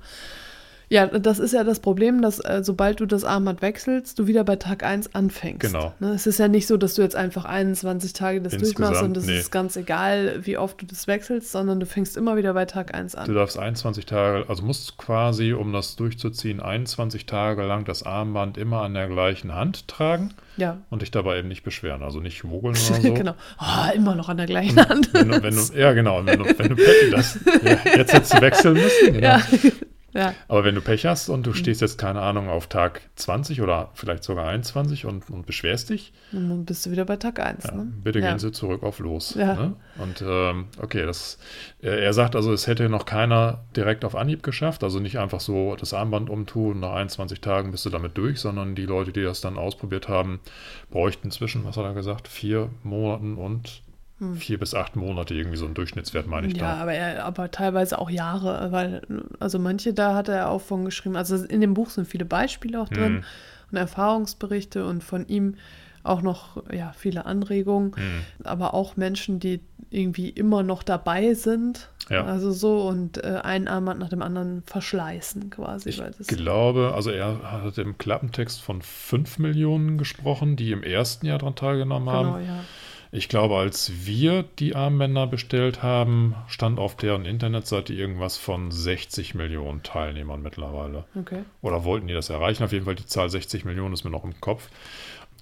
Ja, 0.93 1.07
das 1.07 1.39
ist 1.39 1.53
ja 1.55 1.63
das 1.63 1.79
Problem, 1.79 2.21
dass 2.21 2.41
äh, 2.41 2.63
sobald 2.65 2.99
du 2.99 3.07
das 3.07 3.23
Armband 3.23 3.63
wechselst, 3.63 4.19
du 4.19 4.27
wieder 4.27 4.43
bei 4.43 4.57
Tag 4.57 4.83
1 4.83 5.15
anfängst. 5.15 5.61
Genau. 5.61 5.95
Ne, 6.01 6.09
es 6.15 6.27
ist 6.27 6.41
ja 6.41 6.49
nicht 6.49 6.67
so, 6.67 6.77
dass 6.77 6.95
du 6.97 7.03
jetzt 7.03 7.15
einfach 7.15 7.45
21 7.45 8.13
Tage 8.13 8.41
das 8.41 8.55
Insgesamt, 8.55 8.79
durchmachst 8.79 9.03
und 9.05 9.17
es 9.17 9.27
nee. 9.27 9.39
ist 9.39 9.53
ganz 9.53 9.77
egal, 9.77 10.41
wie 10.45 10.59
oft 10.59 10.83
du 10.83 10.87
das 10.87 11.07
wechselst, 11.07 11.53
sondern 11.53 11.79
du 11.79 11.87
fängst 11.87 12.17
immer 12.17 12.37
wieder 12.37 12.55
bei 12.55 12.65
Tag 12.65 12.93
1 12.93 13.13
Du 13.13 13.19
an. 13.19 13.35
darfst 13.37 13.57
21 13.57 14.05
Tage, 14.05 14.45
also 14.49 14.65
musst 14.65 14.99
quasi, 14.99 15.53
um 15.53 15.73
das 15.73 15.95
durchzuziehen, 15.95 16.59
21 16.59 17.25
Tage 17.25 17.63
lang 17.63 17.85
das 17.85 18.03
Armband 18.03 18.59
immer 18.59 18.83
an 18.83 18.95
der 18.95 19.07
gleichen 19.07 19.55
Hand 19.55 19.87
tragen 19.87 20.35
Ja. 20.57 20.79
und 20.91 21.03
dich 21.03 21.13
dabei 21.13 21.39
eben 21.39 21.47
nicht 21.47 21.63
beschweren. 21.63 22.03
Also 22.03 22.19
nicht 22.19 22.45
wogeln 22.49 22.75
oder 22.91 23.01
so. 23.01 23.15
genau. 23.15 23.35
Oh, 23.61 23.95
immer 23.95 24.17
noch 24.17 24.29
an 24.29 24.39
der 24.39 24.47
gleichen 24.47 24.77
Hand. 24.89 25.15
Wenn 25.15 25.29
du, 25.29 25.41
wenn 25.41 25.55
du, 25.55 25.79
ja, 25.79 25.93
genau. 25.93 26.27
Wenn 26.27 26.41
du, 26.41 26.47
wenn 26.59 26.69
du 26.71 27.11
das, 27.13 27.39
ja, 27.63 27.79
jetzt 27.97 28.13
hättest 28.13 28.35
du 28.35 28.41
wechseln 28.41 28.75
müssen. 28.75 28.91
Genau. 29.13 29.21
Ja. 29.29 29.41
Ja. 30.13 30.35
Aber 30.49 30.65
wenn 30.65 30.75
du 30.75 30.81
Pech 30.81 31.07
hast 31.07 31.29
und 31.29 31.41
Mhm. 31.41 31.45
du 31.45 31.53
stehst 31.55 31.81
jetzt, 31.81 31.99
keine 31.99 32.21
Ahnung, 32.21 32.49
auf 32.49 32.67
Tag 32.67 33.03
20 33.17 33.61
oder 33.63 33.91
vielleicht 33.95 34.25
sogar 34.25 34.47
21 34.49 35.07
und, 35.07 35.31
und 35.31 35.47
beschwerst 35.47 35.91
dich, 35.91 36.13
Und 36.33 36.49
dann 36.49 36.65
bist 36.65 36.85
du 36.87 36.91
wieder 36.91 37.05
bei 37.05 37.17
Tag 37.17 37.39
1. 37.41 37.65
ja, 37.65 37.75
ne? 37.75 37.93
bitte 38.03 38.21
ja. 38.21 38.29
gehen 38.31 38.39
Sie 38.39 38.53
zurück 38.53 38.83
auf 38.83 38.99
los. 38.99 39.35
Ne? 39.37 39.75
Und 39.99 40.23
ähm, 40.27 40.67
okay, 40.81 41.05
das, 41.07 41.39
er, 41.81 41.99
er 41.99 42.13
sagt 42.13 42.37
also, 42.37 42.53
es 42.53 42.67
hätte 42.67 42.89
noch 42.89 43.07
keiner 43.07 43.65
direkt 43.77 44.05
auf 44.05 44.15
Anhieb 44.15 44.43
geschafft, 44.43 44.83
also 44.85 45.01
nicht 45.01 45.19
einfach 45.19 45.41
so 45.41 45.77
das 45.77 45.95
Armband 45.95 46.31
umtun, 46.31 46.81
nach 46.81 46.93
21 46.93 47.41
Tagen 47.41 47.71
bist 47.71 47.85
du 47.87 47.91
damit 47.91 48.17
durch, 48.19 48.41
sondern 48.41 48.75
die 48.75 48.87
Leute, 48.87 49.13
die 49.13 49.23
das 49.23 49.41
dann 49.41 49.59
ausprobiert 49.59 50.09
haben, 50.09 50.41
bräuchten 50.91 51.31
zwischen, 51.31 51.65
was 51.65 51.77
hat 51.77 51.85
er 51.85 51.95
gesagt, 51.95 52.29
vier 52.29 52.71
Monaten 52.83 53.37
und 53.37 53.83
vier 54.37 54.59
bis 54.59 54.75
acht 54.75 54.97
Monate, 54.97 55.35
irgendwie 55.35 55.57
so 55.57 55.67
ein 55.67 55.75
Durchschnittswert, 55.75 56.27
meine 56.27 56.47
ich 56.47 56.53
Hm. 56.55 56.61
Ja, 56.61 56.75
da. 56.75 56.81
aber, 56.83 56.93
er, 56.93 57.25
aber 57.25 57.51
teilweise 57.51 57.99
auch 57.99 58.11
Jahre, 58.11 58.71
weil, 58.73 59.03
also 59.39 59.59
manche 59.59 59.95
da 59.95 60.15
hat 60.15 60.29
er 60.29 60.51
auch 60.51 60.61
von 60.61 60.85
geschrieben, 60.85 61.17
also 61.17 61.37
in 61.45 61.61
dem 61.61 61.75
Buch 61.75 61.91
sind 61.91 62.07
viele 62.07 62.25
Beispiele 62.25 62.81
auch 62.81 62.89
drin 62.89 63.13
Mhm. 63.15 63.25
und 63.71 63.77
Erfahrungsberichte 63.79 64.85
und 64.85 65.03
von 65.05 65.27
ihm 65.29 65.57
auch 66.03 66.23
noch 66.23 66.63
ja, 66.73 66.93
viele 66.97 67.27
Anregungen, 67.27 67.93
Hm. 67.97 68.25
aber 68.45 68.73
auch 68.75 68.97
Menschen, 68.97 69.39
die 69.41 69.61
irgendwie 69.91 70.29
immer 70.31 70.63
noch 70.63 70.83
dabei 70.83 71.35
sind, 71.35 71.91
Ja. 72.09 72.25
also 72.25 72.53
so 72.53 72.83
und 72.89 73.23
äh, 73.23 73.41
ein 73.43 73.69
Armband 73.69 74.01
nach 74.01 74.09
dem 74.09 74.23
anderen 74.23 74.63
verschleißen 74.65 75.51
quasi. 75.51 75.91
Ich 75.91 76.03
glaube, 76.29 76.93
also 76.95 77.11
er 77.11 77.41
hat 77.65 77.77
im 77.79 77.99
Klappentext 77.99 78.63
von 78.63 78.81
5 78.83 79.39
Millionen 79.39 79.99
gesprochen, 79.99 80.57
die 80.57 80.73
im 80.73 80.83
ersten 80.83 81.27
Jahr 81.27 81.39
daran 81.39 81.55
teilgenommen 81.57 82.07
genau, 82.09 82.35
haben. 82.35 82.45
ja. 82.47 82.61
Ich 83.13 83.29
glaube, 83.29 83.57
als 83.57 84.07
wir 84.07 84.45
die 84.61 84.77
Armbänder 84.77 85.27
bestellt 85.27 85.83
haben, 85.83 86.37
stand 86.47 86.79
auf 86.79 86.97
deren 86.97 87.25
Internetseite 87.25 87.93
irgendwas 87.93 88.37
von 88.37 88.71
60 88.71 89.35
Millionen 89.35 89.83
Teilnehmern 89.83 90.43
mittlerweile. 90.43 91.05
Okay. 91.19 91.43
Oder 91.61 91.83
wollten 91.85 92.07
die 92.07 92.15
das 92.15 92.31
erreichen? 92.31 92.63
Auf 92.63 92.73
jeden 92.73 92.85
Fall 92.85 92.95
die 92.95 93.07
Zahl 93.07 93.29
60 93.29 93.65
Millionen 93.65 93.95
ist 93.95 94.05
mir 94.05 94.11
noch 94.11 94.25
im 94.25 94.41
Kopf. 94.41 94.69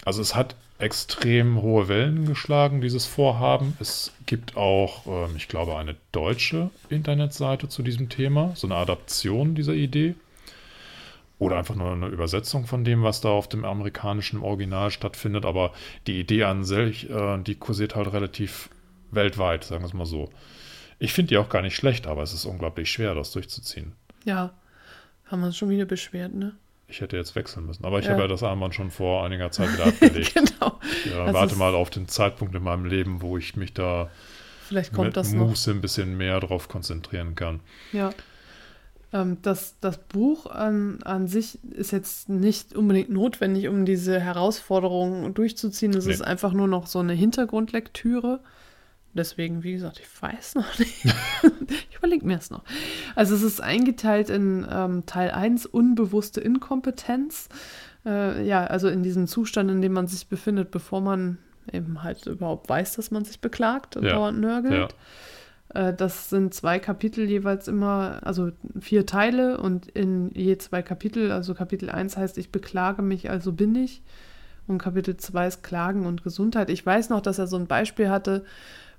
Also 0.04 0.22
es 0.22 0.34
hat 0.34 0.56
extrem 0.78 1.60
hohe 1.60 1.88
Wellen 1.88 2.25
geschlagen, 2.25 2.80
dieses 2.80 3.04
Vorhaben. 3.04 3.76
Es 3.80 4.12
gibt 4.25 4.56
auch, 4.56 5.06
ähm, 5.06 5.37
ich 5.37 5.48
glaube, 5.48 5.76
eine 5.76 5.96
deutsche 6.12 6.70
Internetseite 6.88 7.68
zu 7.68 7.82
diesem 7.82 8.08
Thema, 8.08 8.52
so 8.54 8.66
eine 8.66 8.76
Adaption 8.76 9.54
dieser 9.54 9.75
Idee. 9.75 10.14
Oder 11.38 11.57
einfach 11.57 11.76
nur 11.76 11.92
eine 11.92 12.09
Übersetzung 12.09 12.66
von 12.66 12.83
dem, 12.85 13.02
was 13.04 13.21
da 13.21 13.28
auf 13.28 13.49
dem 13.49 13.64
amerikanischen 13.64 14.40
Original 14.42 14.90
stattfindet. 14.90 15.45
Aber 15.47 15.73
die 16.07 16.18
Idee 16.18 16.45
an 16.45 16.64
sich, 16.64 17.09
äh, 17.11 17.38
die 17.42 17.54
kursiert 17.54 17.95
halt 17.95 18.12
relativ 18.12 18.71
weltweit, 19.12 19.64
sagen 19.64 19.83
wir 19.83 19.87
es 19.87 19.95
mal 19.95 20.07
so. 20.07 20.30
Ich 20.99 21.12
finde 21.12 21.28
die 21.28 21.38
auch 21.38 21.49
gar 21.49 21.62
nicht 21.62 21.76
schlecht, 21.76 22.09
aber 22.09 22.23
es 22.23 22.33
ist 22.35 22.45
unglaublich 22.45 22.90
schwer, 22.90 23.14
das 23.14 23.30
durchzuziehen. 23.30 23.92
Ja, 24.25 24.52
haben 25.26 25.40
wir 25.40 25.47
uns 25.47 25.57
schon 25.57 25.71
wieder 25.71 25.85
beschwert, 25.85 26.35
ne? 26.35 26.57
Ich 26.88 27.00
hätte 27.02 27.16
jetzt 27.16 27.37
wechseln 27.37 27.66
müssen. 27.66 27.85
Aber 27.85 27.99
ich 28.00 28.07
Ja. 28.07 28.12
habe 28.12 28.23
ja 28.23 28.28
das 28.28 28.42
Armband 28.42 28.75
schon 28.75 28.90
vor 28.90 29.25
einiger 29.25 29.50
Zeit 29.52 29.73
wieder 29.73 29.87
abgelegt. 29.87 30.35
genau. 30.59 30.80
Ich 31.04 31.12
äh, 31.12 31.33
warte 31.35 31.54
mal 31.54 31.75
auf 31.75 31.90
den 31.90 32.09
Zeitpunkt 32.09 32.54
in 32.54 32.62
meinem 32.64 32.87
Leben, 32.87 33.23
wo 33.23 33.37
ich 33.38 33.54
mich 33.54 33.75
da 33.75 34.11
Vielleicht 34.66 34.92
kommt 34.92 35.09
mit 35.09 35.16
das 35.16 35.33
noch. 35.33 35.47
Muße 35.49 35.71
ein 35.71 35.80
bisschen 35.83 36.16
mehr 36.16 36.40
drauf 36.40 36.68
konzentrieren 36.68 37.35
kann. 37.35 37.61
Ja. 37.92 38.11
Ähm, 39.12 39.38
das, 39.42 39.76
das 39.80 39.98
Buch 39.98 40.46
an, 40.46 40.98
an 41.04 41.28
sich 41.28 41.58
ist 41.72 41.92
jetzt 41.92 42.28
nicht 42.28 42.74
unbedingt 42.76 43.10
notwendig, 43.10 43.68
um 43.68 43.84
diese 43.84 44.20
Herausforderungen 44.20 45.32
durchzuziehen. 45.34 45.94
Es 45.94 46.06
Nee. 46.06 46.12
ist 46.12 46.22
einfach 46.22 46.52
nur 46.52 46.68
noch 46.68 46.86
so 46.86 46.98
eine 46.98 47.14
Hintergrundlektüre. 47.14 48.40
Deswegen, 49.14 49.62
wie 49.64 49.72
gesagt, 49.72 49.98
ich 50.00 50.22
weiß 50.22 50.56
noch 50.56 50.78
nicht. 50.78 51.04
ich 51.90 51.96
überlege 51.96 52.26
mir 52.26 52.36
es 52.38 52.50
noch. 52.50 52.62
Also 53.16 53.34
es 53.34 53.42
ist 53.42 53.60
eingeteilt 53.62 54.28
in 54.28 54.66
ähm, 54.70 55.06
Teil 55.06 55.30
1 55.30 55.64
unbewusste 55.66 56.40
Inkompetenz. 56.42 57.48
Äh, 58.04 58.46
ja, 58.46 58.64
also 58.64 58.88
in 58.88 59.02
diesem 59.02 59.26
Zustand, 59.26 59.70
in 59.70 59.80
dem 59.80 59.92
man 59.94 60.06
sich 60.06 60.28
befindet, 60.28 60.70
bevor 60.70 61.00
man 61.00 61.38
eben 61.72 62.02
halt 62.02 62.26
überhaupt 62.26 62.68
weiß, 62.68 62.96
dass 62.96 63.10
man 63.10 63.24
sich 63.24 63.40
beklagt 63.40 63.96
und 63.96 64.04
Ja. 64.04 64.12
dauernd 64.12 64.38
nörgelt. 64.38 64.92
Äh, 64.92 64.96
Das 65.70 66.30
sind 66.30 66.54
zwei 66.54 66.78
Kapitel 66.78 67.28
jeweils 67.28 67.68
immer, 67.68 68.20
also 68.22 68.52
vier 68.80 69.04
Teile 69.04 69.58
und 69.58 69.87
in 69.88 70.30
je 70.34 70.56
zwei 70.56 70.80
Kapitel, 70.80 71.30
also 71.30 71.52
Kapitel 71.54 71.90
1 71.90 72.16
heißt, 72.16 72.38
ich 72.38 72.50
beklage 72.50 73.02
mich, 73.02 73.28
also 73.28 73.52
bin 73.52 73.75
ich. 73.75 74.02
Und 74.66 74.78
Kapitel 74.78 75.16
2 75.16 75.46
ist 75.46 75.62
Klagen 75.62 76.06
und 76.06 76.22
Gesundheit. 76.22 76.70
Ich 76.70 76.84
weiß 76.84 77.10
noch, 77.10 77.20
dass 77.20 77.38
er 77.38 77.46
so 77.46 77.56
ein 77.56 77.66
Beispiel 77.66 78.10
hatte 78.10 78.44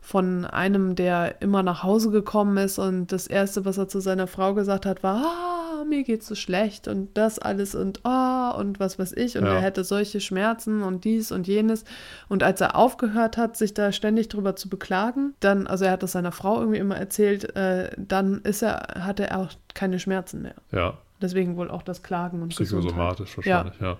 von 0.01 0.45
einem, 0.45 0.95
der 0.95 1.41
immer 1.41 1.61
nach 1.61 1.83
Hause 1.83 2.09
gekommen 2.09 2.57
ist 2.57 2.79
und 2.79 3.11
das 3.11 3.27
Erste, 3.27 3.65
was 3.65 3.77
er 3.77 3.87
zu 3.87 3.99
seiner 3.99 4.27
Frau 4.27 4.53
gesagt 4.53 4.85
hat, 4.85 5.03
war, 5.03 5.17
ah, 5.17 5.83
mir 5.85 6.03
geht's 6.03 6.27
so 6.27 6.35
schlecht 6.35 6.87
und 6.87 7.15
das 7.15 7.37
alles 7.39 7.75
und 7.75 8.05
ah 8.05 8.51
und 8.51 8.79
was 8.79 8.97
weiß 8.99 9.13
ich 9.13 9.37
und 9.37 9.45
Ja. 9.45 9.55
er 9.55 9.61
hätte 9.61 9.83
solche 9.83 10.19
Schmerzen 10.19 10.81
und 10.83 11.03
dies 11.05 11.31
und 11.31 11.47
jenes 11.47 11.83
und 12.27 12.43
als 12.43 12.59
er 12.61 12.75
aufgehört 12.75 13.37
hat, 13.37 13.55
sich 13.57 13.73
da 13.73 13.91
ständig 13.91 14.29
drüber 14.29 14.55
zu 14.55 14.67
beklagen, 14.69 15.35
dann, 15.41 15.67
also 15.67 15.85
er 15.85 15.91
hat 15.91 16.03
das 16.03 16.13
seiner 16.13 16.31
Frau 16.31 16.59
irgendwie 16.59 16.79
immer 16.79 16.97
erzählt, 16.97 17.55
äh, 17.55 17.91
dann 17.97 18.41
ist 18.41 18.61
er, 18.63 19.03
hatte 19.05 19.27
er 19.29 19.39
auch 19.39 19.49
keine 19.73 19.99
Schmerzen 19.99 20.41
mehr. 20.41 20.55
Ja, 20.71 20.95
Deswegen 21.21 21.57
wohl 21.57 21.69
auch 21.69 21.81
das 21.83 22.01
Klagen 22.01 22.41
und 22.41 22.55
Gesundheit. 22.55 22.79
psychosomatisch 22.91 23.37
wahrscheinlich, 23.37 23.73
ja. 23.81 23.97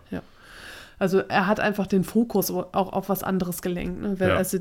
Also 1.00 1.20
er 1.20 1.48
hat 1.48 1.60
einfach 1.60 1.88
den 1.88 2.04
Fokus 2.04 2.52
auch 2.52 2.94
auf 2.94 3.10
was 3.10 3.24
anderes 3.24 3.62
gelenkt. 3.62 4.02
Ne? 4.02 4.20
Weil, 4.20 4.30
Ja. 4.30 4.36
Also 4.36 4.60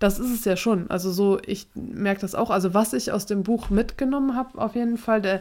das 0.00 0.18
ist 0.18 0.32
es 0.34 0.44
ja 0.44 0.56
schon. 0.56 0.90
Also 0.90 1.10
so, 1.12 1.38
ich 1.46 1.68
merke 1.74 2.20
das 2.20 2.34
auch. 2.34 2.50
Also 2.50 2.74
was 2.74 2.92
ich 2.92 3.12
aus 3.12 3.26
dem 3.26 3.42
Buch 3.44 3.70
mitgenommen 3.70 4.34
habe, 4.36 4.58
auf 4.60 4.74
jeden 4.74 4.98
Fall, 4.98 5.22
der, 5.22 5.40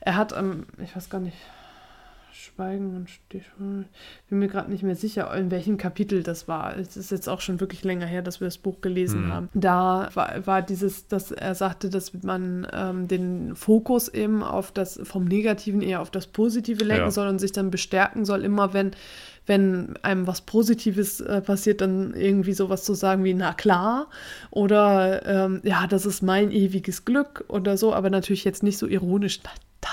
er 0.00 0.16
hat, 0.16 0.36
ähm, 0.36 0.66
ich 0.82 0.94
weiß 0.94 1.08
gar 1.08 1.20
nicht, 1.20 1.36
Schweigen 2.32 2.94
und 2.96 3.08
Stichwort, 3.10 3.86
bin 4.28 4.38
mir 4.38 4.48
gerade 4.48 4.70
nicht 4.70 4.82
mehr 4.82 4.94
sicher, 4.94 5.32
in 5.34 5.50
welchem 5.50 5.78
Kapitel 5.78 6.22
das 6.22 6.48
war. 6.48 6.76
Es 6.76 6.96
ist 6.96 7.10
jetzt 7.10 7.28
auch 7.28 7.40
schon 7.40 7.60
wirklich 7.60 7.82
länger 7.82 8.06
her, 8.06 8.22
dass 8.22 8.40
wir 8.40 8.46
das 8.46 8.58
Buch 8.58 8.80
gelesen 8.82 9.26
Mhm. 9.26 9.32
haben. 9.32 9.48
Da 9.54 10.08
war, 10.14 10.46
war 10.46 10.62
dieses, 10.62 11.08
dass 11.08 11.32
er 11.32 11.54
sagte, 11.54 11.88
dass 11.90 12.12
man 12.22 12.66
ähm, 12.72 13.08
den 13.08 13.56
Fokus 13.56 14.08
eben 14.08 14.42
auf 14.42 14.70
das, 14.72 15.00
vom 15.04 15.24
Negativen 15.24 15.80
eher 15.82 16.00
auf 16.02 16.10
das 16.10 16.26
Positive 16.26 16.84
lenken 16.84 17.04
Ja. 17.06 17.10
soll 17.10 17.28
und 17.28 17.38
sich 17.38 17.52
dann 17.52 17.70
bestärken 17.70 18.24
soll, 18.24 18.44
immer 18.44 18.72
wenn 18.74 18.90
wenn 19.46 19.96
einem 20.02 20.26
was 20.26 20.40
Positives 20.40 21.20
äh, 21.20 21.40
passiert, 21.40 21.80
dann 21.80 22.14
irgendwie 22.14 22.52
sowas 22.52 22.84
zu 22.84 22.94
sagen 22.94 23.24
wie, 23.24 23.34
na 23.34 23.54
klar, 23.54 24.08
oder 24.50 25.24
ähm, 25.26 25.60
ja, 25.62 25.86
das 25.86 26.04
ist 26.06 26.22
mein 26.22 26.50
ewiges 26.50 27.04
Glück 27.04 27.44
oder 27.48 27.76
so, 27.76 27.94
aber 27.94 28.10
natürlich 28.10 28.44
jetzt 28.44 28.62
nicht 28.62 28.78
so 28.78 28.86
ironisch, 28.86 29.40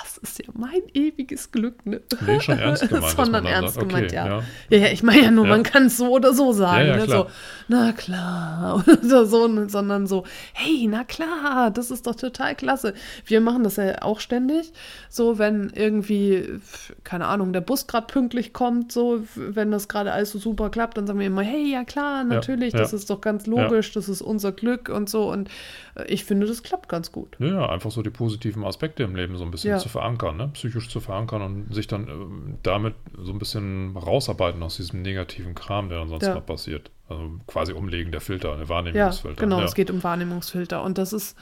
das 0.02 0.18
ist 0.18 0.40
ja 0.40 0.52
mein 0.58 0.82
ewiges 0.94 1.52
Glück, 1.52 1.86
ne? 1.86 2.02
Nee, 2.26 2.40
schon 2.40 2.58
ernst 2.58 2.88
gemeint. 2.90 3.16
Sondern 3.16 3.46
ernst 3.46 3.76
sagt, 3.76 3.88
gemeint, 3.88 4.06
okay, 4.08 4.16
ja. 4.16 4.28
ja. 4.28 4.44
Ja, 4.70 4.78
ja, 4.80 4.88
ich 4.88 5.04
meine 5.04 5.22
ja 5.24 5.32
nur, 5.32 5.46
Ja. 5.46 5.52
man 5.52 5.64
kann 5.64 5.86
es 5.88 5.98
so 5.98 6.10
oder 6.10 6.34
so 6.34 6.52
sagen, 6.54 6.88
Ja, 6.88 6.96
ne? 6.98 7.04
klar. 7.04 7.26
so, 7.26 7.32
na 7.68 7.92
klar, 7.92 8.84
oder 9.08 9.26
so, 9.26 9.48
ne? 9.48 9.70
sondern 9.70 10.08
so, 10.08 10.24
hey, 10.54 10.88
na 10.90 11.04
klar, 11.04 11.72
das 11.72 11.92
ist 11.92 12.08
doch 12.08 12.16
total 12.16 12.56
klasse. 12.56 12.94
Wir 13.26 13.42
machen 13.42 13.64
das 13.64 13.76
ja 13.76 14.02
auch 14.02 14.20
ständig, 14.20 14.72
so 15.10 15.38
wenn 15.38 15.70
irgendwie, 15.76 16.60
keine 17.04 17.28
Ahnung, 17.28 17.54
der 17.54 17.62
Bus 17.62 17.88
gerade 17.88 18.08
pünktlich 18.08 18.54
kommt, 18.54 18.92
so, 18.92 19.24
wenn 19.36 19.72
das 19.72 19.88
gerade 19.88 20.12
alles 20.14 20.32
so 20.32 20.40
super 20.40 20.70
klappt, 20.70 20.98
dann 20.98 21.08
sagen 21.08 21.20
wir 21.20 21.28
immer, 21.28 21.42
hey, 21.44 21.72
ja 21.72 21.84
klar, 21.84 22.24
natürlich, 22.24 22.74
das 22.74 22.94
ist 22.94 23.10
doch 23.10 23.22
ganz 23.22 23.48
logisch, 23.48 23.92
das 23.92 24.10
ist 24.10 24.22
unser 24.22 24.52
Glück 24.52 24.90
und 24.90 25.10
so 25.10 25.32
und 25.32 25.50
äh, 25.96 26.06
ich 26.08 26.26
finde, 26.26 26.48
das 26.48 26.64
klappt 26.64 26.90
ganz 26.90 27.12
gut. 27.12 27.36
Ja, 27.40 27.48
ja, 27.48 27.70
einfach 27.70 27.92
so 27.92 28.02
die 28.02 28.10
positiven 28.10 28.64
Aspekte 28.64 29.04
im 29.04 29.16
Leben 29.16 29.38
so 29.38 29.44
ein 29.44 29.52
bisschen 29.52 29.72
Ja. 29.72 29.80
Zu 29.84 29.90
verankern, 29.90 30.38
ne? 30.38 30.50
psychisch 30.54 30.90
zu 30.90 31.00
verankern 31.00 31.42
und 31.42 31.74
sich 31.74 31.88
dann 31.88 32.08
ähm, 32.08 32.58
damit 32.64 32.96
so 33.18 33.32
ein 33.32 33.40
bisschen 33.40 33.96
rausarbeiten 33.98 34.64
aus 34.64 34.78
diesem 34.78 35.02
negativen 35.02 35.54
Kram, 35.54 35.90
der 35.90 36.00
dann 36.00 36.10
sonst 36.10 36.24
Ja. 36.26 36.36
noch 36.36 36.46
passiert. 36.46 36.90
Also 37.10 37.30
quasi 37.48 37.74
umlegen 37.74 38.12
der 38.12 38.22
Filter, 38.22 38.52
der 38.56 38.64
Ja, 38.64 38.70
Wahrnehmungsfilter. 38.70 39.42
genau, 39.42 39.60
ja. 39.60 39.66
es 39.66 39.76
geht 39.76 39.92
um 39.92 40.02
Wahrnehmungsfilter. 40.04 40.82
Und 40.84 40.98
das 40.98 41.14
ist, 41.14 41.38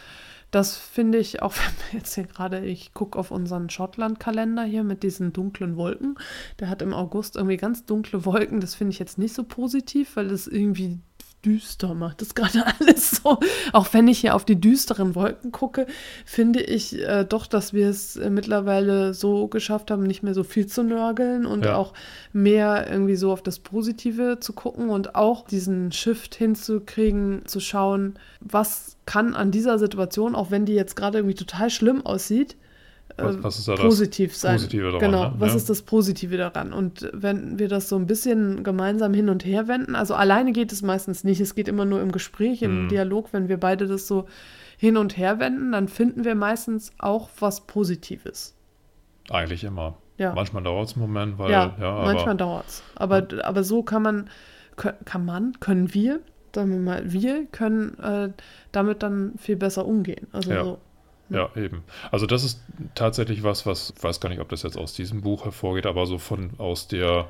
das 0.49 0.75
finde 0.75 1.17
ich, 1.19 1.41
auch 1.41 1.53
wenn 1.55 1.91
wir 1.91 1.99
jetzt 1.99 2.15
hier 2.15 2.25
gerade, 2.25 2.65
ich 2.65 2.93
gucke 2.93 3.17
auf 3.17 3.31
unseren 3.31 3.69
Schottland-Kalender 3.69 4.63
hier 4.63 4.83
mit 4.83 5.03
diesen 5.03 5.31
dunklen 5.33 5.77
Wolken. 5.77 6.15
Der 6.59 6.67
hat 6.69 6.81
im 6.81 6.93
August 6.93 7.35
irgendwie 7.37 7.57
ganz 7.57 7.85
dunkle 7.85 8.25
Wolken. 8.25 8.59
Das 8.59 8.75
finde 8.75 8.91
ich 8.91 8.99
jetzt 8.99 9.17
nicht 9.17 9.33
so 9.33 9.43
positiv, 9.43 10.15
weil 10.15 10.31
es 10.31 10.47
irgendwie 10.47 10.99
düster 11.45 11.93
macht. 11.93 12.21
Das 12.21 12.35
gerade 12.35 12.63
alles 12.79 13.11
so. 13.11 13.39
Auch 13.73 13.93
wenn 13.93 14.07
ich 14.07 14.19
hier 14.19 14.35
auf 14.35 14.45
die 14.45 14.59
düsteren 14.59 15.15
Wolken 15.15 15.51
gucke, 15.51 15.87
finde 16.25 16.61
ich 16.61 16.99
äh, 16.99 17.25
doch, 17.25 17.47
dass 17.47 17.73
wir 17.73 17.89
es 17.89 18.15
äh, 18.15 18.29
mittlerweile 18.29 19.13
so 19.13 19.47
geschafft 19.47 19.91
haben, 19.91 20.03
nicht 20.03 20.23
mehr 20.23 20.33
so 20.33 20.43
viel 20.43 20.67
zu 20.67 20.83
nörgeln 20.83 21.45
und 21.45 21.65
Ja. 21.65 21.75
auch 21.75 21.93
mehr 22.33 22.87
irgendwie 22.89 23.15
so 23.15 23.31
auf 23.31 23.41
das 23.41 23.59
Positive 23.59 24.39
zu 24.39 24.53
gucken 24.53 24.89
und 24.89 25.15
auch 25.15 25.45
diesen 25.45 25.91
Shift 25.91 26.35
hinzukriegen, 26.35 27.43
zu 27.45 27.59
schauen, 27.59 28.15
was 28.39 28.97
kann 29.05 29.33
an 29.35 29.51
dieser 29.51 29.79
Situation, 29.79 30.35
auch 30.35 30.51
wenn 30.51 30.65
die 30.65 30.73
jetzt 30.73 30.95
gerade 30.95 31.17
irgendwie 31.19 31.35
total 31.35 31.69
schlimm 31.69 32.05
aussieht, 32.05 32.55
Was- 33.17 33.35
äh, 33.35 33.43
was 33.43 33.59
ist 33.59 33.67
da 33.67 33.73
das 33.75 33.81
positiv 33.83 34.35
sein. 34.35 34.53
Positive 34.55 34.83
daran, 34.91 34.99
genau, 34.99 35.23
ne? 35.29 35.33
was 35.37 35.49
Ja. 35.51 35.55
ist 35.57 35.69
das 35.69 35.81
Positive 35.81 36.37
daran? 36.37 36.73
Und 36.73 37.09
wenn 37.13 37.59
wir 37.59 37.67
das 37.67 37.89
so 37.89 37.95
ein 37.95 38.07
bisschen 38.07 38.63
gemeinsam 38.63 39.13
hin 39.13 39.29
und 39.29 39.45
her 39.45 39.67
wenden, 39.67 39.95
also 39.95 40.13
alleine 40.15 40.51
geht 40.51 40.71
es 40.71 40.81
meistens 40.81 41.23
nicht, 41.23 41.39
es 41.41 41.55
geht 41.55 41.67
immer 41.67 41.85
nur 41.85 42.01
im 42.01 42.11
Gespräch, 42.11 42.61
im 42.61 42.83
Mhm. 42.85 42.89
Dialog, 42.89 43.29
wenn 43.33 43.47
wir 43.49 43.57
beide 43.59 43.87
das 43.87 44.07
so 44.07 44.25
hin 44.77 44.97
und 44.97 45.17
her 45.17 45.39
wenden, 45.39 45.71
dann 45.71 45.87
finden 45.87 46.23
wir 46.25 46.35
meistens 46.35 46.91
auch 46.97 47.29
was 47.39 47.67
Positives. 47.67 48.55
Eigentlich 49.29 49.63
immer. 49.63 49.97
Ja. 50.17 50.33
Manchmal 50.33 50.63
dauert 50.63 50.87
es 50.89 50.93
einen 50.95 51.01
Moment, 51.01 51.37
weil, 51.39 51.51
ja, 51.51 51.75
ja, 51.79 52.01
manchmal 52.03 52.35
dauert 52.37 52.67
es. 52.67 52.83
Aber, 52.95 53.25
aber 53.43 53.63
so 53.63 53.81
kann 53.83 54.01
man, 54.03 54.29
kann 54.75 55.25
man, 55.25 55.53
können 55.59 55.93
wir, 55.93 56.19
sagen 56.53 56.71
wir 56.71 56.79
mal, 56.79 57.11
wir 57.11 57.45
können 57.47 57.97
äh, 57.99 58.29
damit 58.71 59.03
dann 59.03 59.33
viel 59.37 59.55
besser 59.55 59.85
umgehen. 59.85 60.27
Also 60.31 60.51
Ja. 60.51 60.63
so. 60.63 60.77
Ja, 61.31 61.49
eben. 61.55 61.83
Also 62.11 62.25
das 62.25 62.43
ist 62.43 62.61
tatsächlich 62.93 63.43
was, 63.43 63.65
was, 63.65 63.93
ich 63.97 64.03
weiß 64.03 64.19
gar 64.19 64.29
nicht, 64.29 64.41
ob 64.41 64.49
das 64.49 64.63
jetzt 64.63 64.77
aus 64.77 64.93
diesem 64.93 65.21
Buch 65.21 65.45
hervorgeht, 65.45 65.85
aber 65.85 66.05
so 66.05 66.17
von 66.17 66.51
aus 66.57 66.87
der 66.87 67.27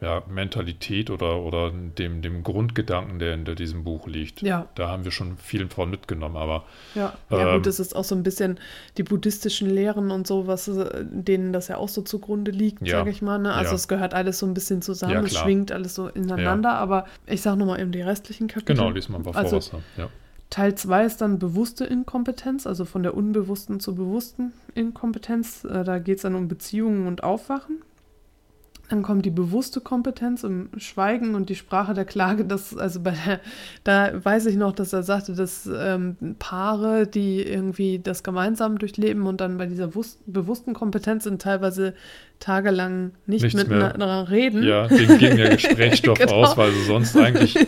ja, 0.00 0.22
Mentalität 0.28 1.08
oder, 1.08 1.40
oder 1.40 1.70
dem, 1.70 2.20
dem 2.20 2.42
Grundgedanken, 2.42 3.18
der 3.18 3.32
hinter 3.32 3.54
diesem 3.54 3.84
Buch 3.84 4.06
liegt. 4.06 4.42
Ja. 4.42 4.68
Da 4.74 4.88
haben 4.88 5.04
wir 5.04 5.12
schon 5.12 5.38
viel 5.38 5.66
von 5.68 5.88
mitgenommen, 5.88 6.36
aber 6.36 6.64
Ja, 6.94 7.14
ja 7.30 7.54
Ähm, 7.54 7.56
gut, 7.56 7.66
es 7.66 7.80
ist 7.80 7.96
auch 7.96 8.04
so 8.04 8.14
ein 8.14 8.22
bisschen 8.22 8.58
die 8.98 9.02
buddhistischen 9.02 9.70
Lehren 9.70 10.10
und 10.10 10.26
so, 10.26 10.46
was 10.46 10.68
äh, 10.68 11.04
denen 11.04 11.52
das 11.52 11.68
ja 11.68 11.78
auch 11.78 11.88
so 11.88 12.02
zugrunde 12.02 12.50
liegt, 12.50 12.86
Ja, 12.86 12.98
sage 12.98 13.10
ich 13.10 13.22
mal. 13.22 13.38
Ne? 13.38 13.54
Also 13.54 13.70
ja. 13.70 13.76
es 13.76 13.88
gehört 13.88 14.12
alles 14.12 14.38
so 14.38 14.46
ein 14.46 14.52
bisschen 14.52 14.82
zusammen, 14.82 15.14
Ja, 15.14 15.22
es 15.22 15.38
schwingt 15.38 15.72
alles 15.72 15.94
so 15.94 16.08
ineinander, 16.08 16.72
aber 16.74 17.06
ich 17.26 17.40
sage 17.40 17.56
nochmal 17.56 17.80
eben 17.80 17.92
die 17.92 18.02
restlichen 18.02 18.48
Kapitel. 18.48 18.76
genau, 18.76 18.90
lies 18.90 19.08
mal 19.08 19.18
mal 19.20 19.32
vor, 19.32 19.36
Also 19.36 19.56
was 19.56 19.70
da. 19.70 19.78
Ja. 19.96 20.08
Teil 20.54 20.76
2 20.76 21.04
ist 21.06 21.20
dann 21.20 21.40
bewusste 21.40 21.84
Inkompetenz, 21.84 22.64
also 22.64 22.84
von 22.84 23.02
der 23.02 23.16
unbewussten 23.16 23.80
zur 23.80 23.96
bewussten 23.96 24.52
Inkompetenz. 24.76 25.64
Äh, 25.64 25.82
Da 25.82 25.98
geht 25.98 26.18
es 26.18 26.22
dann 26.22 26.36
um 26.36 26.46
Beziehungen 26.46 27.08
und 27.08 27.24
Aufwachen. 27.24 27.78
Dann 28.88 29.02
kommt 29.02 29.24
die 29.26 29.30
bewusste 29.30 29.80
Kompetenz 29.80 30.44
im 30.44 30.68
Schweigen 30.76 31.34
und 31.34 31.48
die 31.48 31.56
Sprache 31.56 31.92
der 31.94 32.04
Klage. 32.04 32.44
Das, 32.44 32.76
also 32.76 33.00
bei 33.00 33.10
der, 33.26 33.40
da 33.82 34.24
weiß 34.24 34.46
ich 34.46 34.54
noch, 34.56 34.70
dass 34.72 34.92
er 34.92 35.02
sagte, 35.02 35.32
dass 35.34 35.66
ähm, 35.74 36.16
Paare, 36.38 37.06
die 37.08 37.42
irgendwie 37.42 37.98
das 37.98 38.22
gemeinsam 38.22 38.78
durchleben 38.78 39.26
und 39.26 39.40
dann 39.40 39.56
bei 39.56 39.66
dieser 39.66 39.86
wus- 39.88 40.18
bewussten 40.26 40.72
Kompetenz 40.74 41.24
sind, 41.24 41.42
teilweise 41.42 41.94
tagelang 42.38 43.12
nicht 43.26 43.42
Nichts 43.42 43.66
mehr. 43.66 43.86
miteinander 43.86 44.30
reden. 44.30 44.62
ja, 44.62 44.86
denen 44.86 45.18
ging 45.18 45.36
der 45.36 45.48
Gesprächsstoff 45.56 46.18
Genau. 46.18 46.32
aus, 46.44 46.56
weil 46.56 46.70
sie 46.72 46.84
sonst 46.84 47.16
eigentlich 47.16 47.54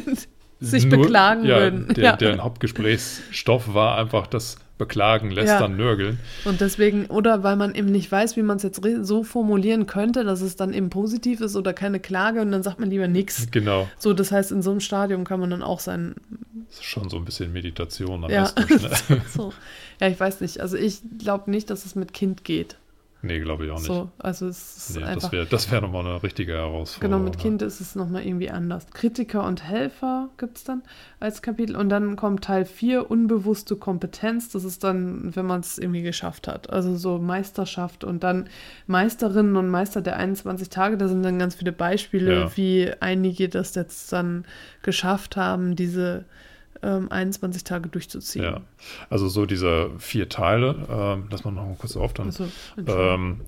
Sich 0.60 0.88
beklagen 0.88 1.44
ja, 1.44 1.58
würden. 1.58 1.88
Der, 1.94 2.04
Ja. 2.04 2.16
Deren 2.16 2.42
Hauptgesprächsstoff 2.42 3.74
war 3.74 3.98
einfach 3.98 4.26
das 4.26 4.56
Beklagen, 4.78 5.30
Lästern, 5.30 5.76
Nörgeln. 5.76 6.18
Und 6.44 6.60
deswegen, 6.60 7.06
oder 7.06 7.42
weil 7.42 7.56
man 7.56 7.74
eben 7.74 7.90
nicht 7.90 8.12
weiß, 8.12 8.36
wie 8.36 8.42
man 8.42 8.58
es 8.58 8.62
jetzt 8.62 8.80
so 9.02 9.24
formulieren 9.24 9.86
könnte, 9.86 10.22
dass 10.24 10.42
es 10.42 10.56
dann 10.56 10.74
eben 10.74 10.90
positiv 10.90 11.40
ist 11.40 11.56
oder 11.56 11.72
keine 11.72 11.98
Klage 11.98 12.42
und 12.42 12.52
dann 12.52 12.62
sagt 12.62 12.78
man 12.78 12.90
lieber 12.90 13.08
nichts. 13.08 13.50
Genau. 13.50 13.88
So, 13.98 14.12
das 14.12 14.32
heißt, 14.32 14.52
in 14.52 14.60
so 14.60 14.70
einem 14.70 14.80
Stadium 14.80 15.24
kann 15.24 15.40
man 15.40 15.48
dann 15.50 15.62
auch 15.62 15.80
sein. 15.80 16.14
Das 16.68 16.80
ist 16.80 16.84
schon 16.84 17.08
so 17.08 17.16
ein 17.16 17.24
bisschen 17.24 17.52
Meditation 17.54 18.24
am 18.24 18.30
Ja. 18.30 18.50
besten. 18.54 18.78
Schnell. 18.78 19.22
So. 19.34 19.52
Ja, 20.00 20.08
ich 20.08 20.20
weiß 20.20 20.42
nicht. 20.42 20.60
Also 20.60 20.76
ich 20.76 21.00
glaube 21.18 21.50
nicht, 21.50 21.70
dass 21.70 21.86
es 21.86 21.94
mit 21.94 22.12
Kind 22.12 22.44
geht. 22.44 22.76
Nee, 23.26 23.40
glaube 23.40 23.66
ich 23.66 23.70
auch 23.70 23.76
nicht. 23.78 23.86
So, 23.86 24.10
also 24.18 24.48
es 24.48 24.88
ist 24.88 24.96
nee, 24.96 25.04
einfach. 25.04 25.22
das 25.22 25.32
wäre 25.32 25.46
das 25.46 25.70
wär 25.70 25.80
nochmal 25.80 26.06
eine 26.06 26.22
richtige 26.22 26.52
Herausforderung. 26.54 27.12
Genau, 27.18 27.24
mit 27.30 27.38
Kind 27.38 27.62
ist 27.62 27.80
es 27.80 27.94
nochmal 27.94 28.24
irgendwie 28.26 28.50
anders. 28.50 28.86
Kritiker 28.92 29.44
und 29.44 29.62
Helfer 29.64 30.30
gibt 30.38 30.56
es 30.58 30.64
dann 30.64 30.82
als 31.20 31.42
Kapitel. 31.42 31.76
Und 31.76 31.88
dann 31.88 32.16
kommt 32.16 32.44
Teil 32.44 32.64
4, 32.64 33.10
unbewusste 33.10 33.76
Kompetenz. 33.76 34.48
Das 34.50 34.64
ist 34.64 34.82
dann, 34.84 35.34
wenn 35.36 35.46
man 35.46 35.60
es 35.60 35.78
irgendwie 35.78 36.02
geschafft 36.02 36.48
hat. 36.48 36.70
Also 36.70 36.96
so 36.96 37.18
Meisterschaft 37.18 38.04
und 38.04 38.22
dann 38.22 38.48
Meisterinnen 38.86 39.56
und 39.56 39.68
Meister 39.68 40.00
der 40.00 40.16
21 40.16 40.68
Tage. 40.70 40.96
Da 40.96 41.08
sind 41.08 41.22
dann 41.22 41.38
ganz 41.38 41.54
viele 41.56 41.72
Beispiele, 41.72 42.40
Ja. 42.40 42.56
wie 42.56 42.90
einige 43.00 43.48
das 43.48 43.74
jetzt 43.74 44.12
dann 44.12 44.44
geschafft 44.82 45.36
haben, 45.36 45.76
diese 45.76 46.24
ähm, 46.82 47.10
21 47.10 47.64
Tage 47.64 47.88
durchzuziehen. 47.88 48.44
Ja, 48.44 48.60
also 49.10 49.28
so 49.28 49.46
diese 49.46 49.90
vier 49.98 50.28
Teile, 50.28 50.86
ähm, 50.88 51.28
lass 51.30 51.44
mal 51.44 51.50
noch 51.50 51.66
mal 51.66 51.76
kurz 51.78 51.96
auf, 51.96 52.12
dann. 52.12 52.26
Also. 52.26 52.48
Ähm, 52.88 53.40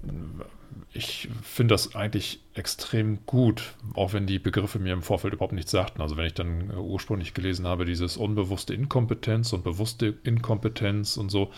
ich 0.92 1.28
finde 1.42 1.74
das 1.74 1.94
eigentlich 1.94 2.40
extrem 2.54 3.24
gut, 3.26 3.74
auch 3.94 4.12
wenn 4.12 4.26
die 4.26 4.38
Begriffe 4.38 4.78
mir 4.78 4.92
im 4.92 5.02
Vorfeld 5.02 5.34
überhaupt 5.34 5.52
nichts 5.52 5.70
sagten. 5.70 6.00
Also 6.00 6.16
wenn 6.16 6.26
ich 6.26 6.34
dann 6.34 6.70
äh, 6.70 6.74
ursprünglich 6.74 7.34
gelesen 7.34 7.66
habe, 7.66 7.84
dieses 7.84 8.16
unbewusste 8.16 8.74
Inkompetenz 8.74 9.52
und 9.52 9.64
bewusste 9.64 10.14
Inkompetenz 10.24 11.16
und 11.16 11.30
so, 11.30 11.52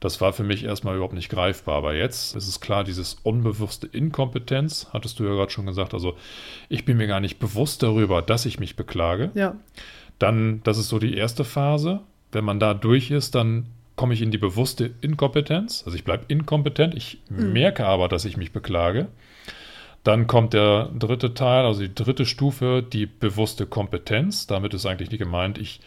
das 0.00 0.20
war 0.20 0.32
für 0.32 0.42
mich 0.42 0.64
erstmal 0.64 0.96
überhaupt 0.96 1.14
nicht 1.14 1.28
greifbar. 1.28 1.76
Aber 1.76 1.94
jetzt 1.94 2.34
ist 2.34 2.48
es 2.48 2.60
klar, 2.60 2.82
dieses 2.82 3.18
unbewusste 3.22 3.86
Inkompetenz, 3.86 4.88
hattest 4.92 5.20
du 5.20 5.24
ja 5.24 5.30
gerade 5.30 5.52
schon 5.52 5.66
gesagt, 5.66 5.94
also 5.94 6.16
ich 6.68 6.84
bin 6.84 6.96
mir 6.96 7.06
gar 7.06 7.20
nicht 7.20 7.38
bewusst 7.38 7.82
darüber, 7.84 8.20
dass 8.20 8.46
ich 8.46 8.58
mich 8.58 8.74
beklage. 8.74 9.30
ja, 9.34 9.54
Dann, 10.22 10.60
das 10.62 10.78
ist 10.78 10.88
so 10.88 11.00
die 11.00 11.16
erste 11.16 11.44
Phase. 11.44 12.00
wenn 12.30 12.44
man 12.44 12.60
da 12.60 12.72
durch 12.72 13.10
ist, 13.10 13.34
dann 13.34 13.66
komme 13.96 14.14
ich 14.14 14.22
in 14.22 14.30
die 14.30 14.38
bewusste 14.38 14.90
Inkompetenz. 15.02 15.82
Also 15.84 15.96
ich 15.96 16.04
bleibe 16.04 16.24
inkompetent, 16.28 16.94
ich 16.94 17.20
mhm. 17.28 17.52
merke 17.52 17.84
aber, 17.84 18.08
dass 18.08 18.24
ich 18.24 18.36
mich 18.36 18.52
beklage. 18.52 19.08
Dann 20.04 20.26
kommt 20.26 20.54
der 20.54 20.90
dritte 20.98 21.34
Teil, 21.34 21.66
also 21.66 21.80
die 21.80 21.94
dritte 21.94 22.24
Stufe, 22.24 22.82
die 22.82 23.06
bewusste 23.06 23.66
Kompetenz. 23.66 24.46
Damit 24.46 24.74
ist 24.74 24.86
eigentlich 24.86 25.10
nicht 25.10 25.20
gemeint, 25.20 25.58
ich 25.58 25.80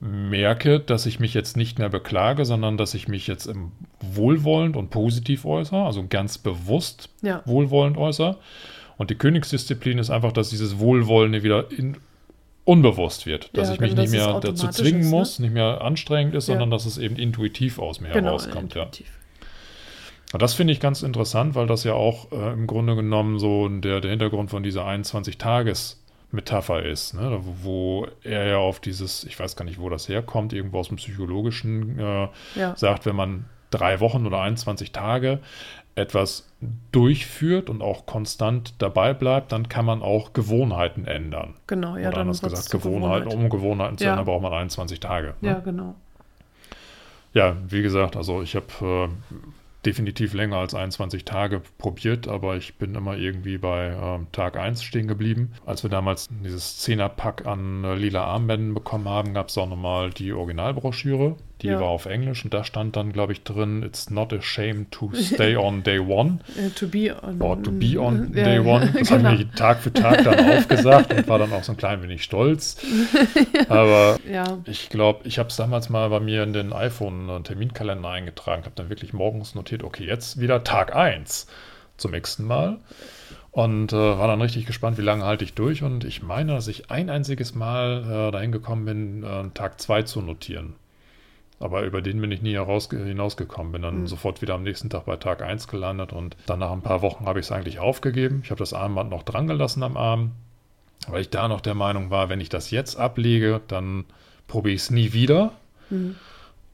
merke, 0.00 0.78
dass 0.78 1.06
ich 1.06 1.20
mich 1.20 1.32
jetzt 1.32 1.56
nicht 1.56 1.78
mehr 1.78 1.88
beklage, 1.88 2.44
sondern 2.44 2.76
dass 2.76 2.94
ich 2.94 3.08
mich 3.08 3.26
jetzt 3.26 3.46
im 3.46 3.72
wohlwollend 4.00 4.76
und 4.76 4.90
positiv 4.90 5.44
äußere, 5.44 5.84
also 5.84 6.04
ganz 6.08 6.38
bewusst 6.38 7.10
ja. 7.22 7.42
wohlwollend 7.46 7.96
äußere. 7.96 8.36
Und 8.96 9.10
die 9.10 9.16
Königsdisziplin 9.16 9.98
ist 9.98 10.10
einfach, 10.10 10.32
dass 10.32 10.50
dieses 10.50 10.78
Wohlwollende 10.78 11.42
wieder 11.42 11.70
in, 11.70 11.96
unbewusst 12.68 13.24
wird, 13.24 13.56
dass 13.56 13.68
ja, 13.68 13.74
ich 13.74 13.80
mich 13.80 13.94
nicht 13.94 14.10
mehr 14.10 14.40
dazu 14.40 14.68
zwingen 14.68 15.00
ist, 15.00 15.06
ne? 15.06 15.10
muss, 15.10 15.38
nicht 15.38 15.54
mehr 15.54 15.80
anstrengend 15.80 16.34
ist, 16.34 16.48
ja. 16.48 16.52
sondern 16.52 16.70
dass 16.70 16.84
es 16.84 16.98
eben 16.98 17.16
intuitiv 17.16 17.78
aus 17.78 18.00
mir 18.00 18.10
genau, 18.10 18.26
herauskommt. 18.26 18.76
Intuitiv. 18.76 19.06
Ja. 20.32 20.38
Das 20.38 20.52
finde 20.52 20.74
ich 20.74 20.80
ganz 20.80 21.02
interessant, 21.02 21.54
weil 21.54 21.66
das 21.66 21.84
ja 21.84 21.94
auch 21.94 22.30
äh, 22.30 22.52
im 22.52 22.66
Grunde 22.66 22.94
genommen 22.94 23.38
so 23.38 23.66
der, 23.68 24.02
der 24.02 24.10
Hintergrund 24.10 24.50
von 24.50 24.62
dieser 24.62 24.86
21-Tages-Metapher 24.86 26.82
ist, 26.82 27.14
ne? 27.14 27.40
wo 27.62 28.06
er 28.22 28.46
ja 28.46 28.58
auf 28.58 28.80
dieses, 28.80 29.24
ich 29.24 29.40
weiß 29.40 29.56
gar 29.56 29.64
nicht, 29.64 29.80
wo 29.80 29.88
das 29.88 30.06
herkommt, 30.06 30.52
irgendwo 30.52 30.80
aus 30.80 30.88
dem 30.88 30.98
Psychologischen 30.98 31.98
äh, 31.98 32.28
sagt, 32.76 33.06
wenn 33.06 33.16
man 33.16 33.46
drei 33.70 34.00
Wochen 34.00 34.26
oder 34.26 34.40
21 34.42 34.92
Tage 34.92 35.40
etwas 35.98 36.48
durchführt 36.92 37.70
und 37.70 37.82
auch 37.82 38.06
konstant 38.06 38.74
dabei 38.78 39.14
bleibt, 39.14 39.52
dann 39.52 39.68
kann 39.68 39.84
man 39.84 40.02
auch 40.02 40.32
Gewohnheiten 40.32 41.06
ändern. 41.06 41.54
Genau, 41.66 41.96
ja. 41.96 42.08
Oder 42.08 42.18
anders 42.18 42.40
gesagt, 42.40 42.70
Gewohnheiten, 42.70 43.28
um 43.28 43.48
Gewohnheiten 43.48 43.98
zu 43.98 44.04
ja. 44.04 44.10
ändern, 44.10 44.26
braucht 44.26 44.42
man 44.42 44.52
21 44.52 45.00
Tage. 45.00 45.34
Ne? 45.40 45.50
Ja, 45.50 45.58
genau. 45.60 45.94
Ja, 47.34 47.56
wie 47.68 47.82
gesagt, 47.82 48.16
also 48.16 48.42
ich 48.42 48.56
habe 48.56 48.66
äh, 48.80 49.08
definitiv 49.84 50.34
länger 50.34 50.56
als 50.56 50.74
21 50.74 51.24
Tage 51.24 51.62
probiert, 51.78 52.26
aber 52.26 52.56
ich 52.56 52.76
bin 52.76 52.94
immer 52.94 53.16
irgendwie 53.16 53.58
bei 53.58 53.88
äh, 53.88 54.18
Tag 54.32 54.56
1 54.56 54.82
stehen 54.82 55.06
geblieben. 55.06 55.52
Als 55.64 55.82
wir 55.82 55.90
damals 55.90 56.28
dieses 56.42 56.84
10er-Pack 56.86 57.46
an 57.46 57.84
äh, 57.84 57.94
lila 57.94 58.24
Armbänden 58.24 58.74
bekommen 58.74 59.08
haben, 59.08 59.34
gab 59.34 59.48
es 59.48 59.58
auch 59.58 59.68
nochmal 59.68 60.10
die 60.10 60.32
Originalbroschüre. 60.32 61.36
Die 61.62 61.66
ja. 61.66 61.80
war 61.80 61.88
auf 61.88 62.06
Englisch 62.06 62.44
und 62.44 62.54
da 62.54 62.62
stand 62.62 62.94
dann, 62.94 63.12
glaube 63.12 63.32
ich, 63.32 63.42
drin, 63.42 63.82
it's 63.82 64.10
not 64.10 64.32
a 64.32 64.40
shame 64.40 64.88
to 64.90 65.10
stay 65.14 65.56
on 65.56 65.82
day 65.82 65.98
one. 65.98 66.38
Uh, 66.56 66.68
to 66.70 66.86
be 66.86 67.14
on. 67.20 67.40
Or 67.42 67.60
to 67.60 67.72
be 67.72 67.98
on 67.98 68.32
ja. 68.34 68.44
day 68.44 68.58
one. 68.60 68.92
Das 68.96 69.08
genau. 69.08 69.30
habe 69.30 69.42
ich 69.42 69.46
mir 69.46 69.54
Tag 69.54 69.80
für 69.80 69.92
Tag 69.92 70.22
dann 70.22 70.50
aufgesagt 70.56 71.12
und 71.12 71.26
war 71.26 71.38
dann 71.38 71.52
auch 71.52 71.64
so 71.64 71.72
ein 71.72 71.76
klein 71.76 72.02
wenig 72.02 72.22
stolz. 72.22 72.76
Aber 73.68 74.18
ja. 74.30 74.58
ich 74.66 74.88
glaube, 74.88 75.26
ich 75.26 75.38
habe 75.38 75.48
es 75.48 75.56
damals 75.56 75.88
mal 75.88 76.08
bei 76.10 76.20
mir 76.20 76.44
in 76.44 76.52
den 76.52 76.72
iPhone-Terminkalender 76.72 78.08
eingetragen, 78.08 78.62
habe 78.64 78.74
dann 78.76 78.88
wirklich 78.88 79.12
morgens 79.12 79.54
notiert, 79.56 79.82
okay, 79.82 80.04
jetzt 80.04 80.40
wieder 80.40 80.62
Tag 80.62 80.94
1 80.94 81.48
zum 81.96 82.12
nächsten 82.12 82.44
Mal. 82.44 82.78
Und 83.50 83.92
äh, 83.92 83.96
war 83.96 84.28
dann 84.28 84.40
richtig 84.40 84.66
gespannt, 84.66 84.98
wie 84.98 85.02
lange 85.02 85.24
halte 85.24 85.42
ich 85.42 85.54
durch. 85.54 85.82
Und 85.82 86.04
ich 86.04 86.22
meine, 86.22 86.52
dass 86.52 86.68
ich 86.68 86.92
ein 86.92 87.10
einziges 87.10 87.56
Mal 87.56 88.28
äh, 88.28 88.30
dahin 88.30 88.52
gekommen 88.52 88.84
bin, 88.84 89.24
äh, 89.24 89.50
Tag 89.54 89.80
2 89.80 90.02
zu 90.02 90.20
notieren. 90.20 90.74
Aber 91.60 91.82
über 91.82 92.02
den 92.02 92.20
bin 92.20 92.30
ich 92.30 92.40
nie 92.40 92.56
hinausgekommen. 92.56 93.72
Bin 93.72 93.82
dann 93.82 94.00
mhm. 94.02 94.06
sofort 94.06 94.42
wieder 94.42 94.54
am 94.54 94.62
nächsten 94.62 94.90
Tag 94.90 95.06
bei 95.06 95.16
Tag 95.16 95.42
1 95.42 95.66
gelandet 95.68 96.12
und 96.12 96.36
dann 96.46 96.60
nach 96.60 96.70
ein 96.70 96.82
paar 96.82 97.02
Wochen 97.02 97.26
habe 97.26 97.40
ich 97.40 97.46
es 97.46 97.52
eigentlich 97.52 97.80
aufgegeben. 97.80 98.42
Ich 98.44 98.50
habe 98.50 98.60
das 98.60 98.72
Armband 98.72 99.10
noch 99.10 99.24
dran 99.24 99.46
gelassen 99.48 99.82
am 99.82 99.96
Arm, 99.96 100.32
weil 101.08 101.22
ich 101.22 101.30
da 101.30 101.48
noch 101.48 101.60
der 101.60 101.74
Meinung 101.74 102.10
war, 102.10 102.28
wenn 102.28 102.40
ich 102.40 102.48
das 102.48 102.70
jetzt 102.70 102.96
ablege, 102.96 103.60
dann 103.66 104.04
probiere 104.46 104.74
ich 104.74 104.82
es 104.82 104.90
nie 104.90 105.12
wieder. 105.12 105.52
Mhm. 105.90 106.14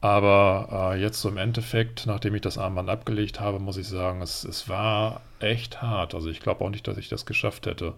Aber 0.01 0.93
äh, 0.93 1.01
jetzt 1.01 1.19
so 1.19 1.29
im 1.29 1.37
Endeffekt, 1.37 2.05
nachdem 2.05 2.35
ich 2.35 2.41
das 2.41 2.59
Armband 2.59 2.89
abgelegt 2.89 3.39
habe, 3.39 3.57
muss 3.57 3.77
ich 3.77 3.87
sagen, 3.87 4.21
es, 4.21 4.43
es 4.43 4.69
war 4.69 5.21
echt 5.39 5.81
hart. 5.81 6.13
Also 6.13 6.29
ich 6.29 6.41
glaube 6.41 6.63
auch 6.63 6.69
nicht, 6.69 6.87
dass 6.87 6.97
ich 6.97 7.09
das 7.09 7.25
geschafft 7.25 7.65
hätte 7.65 7.95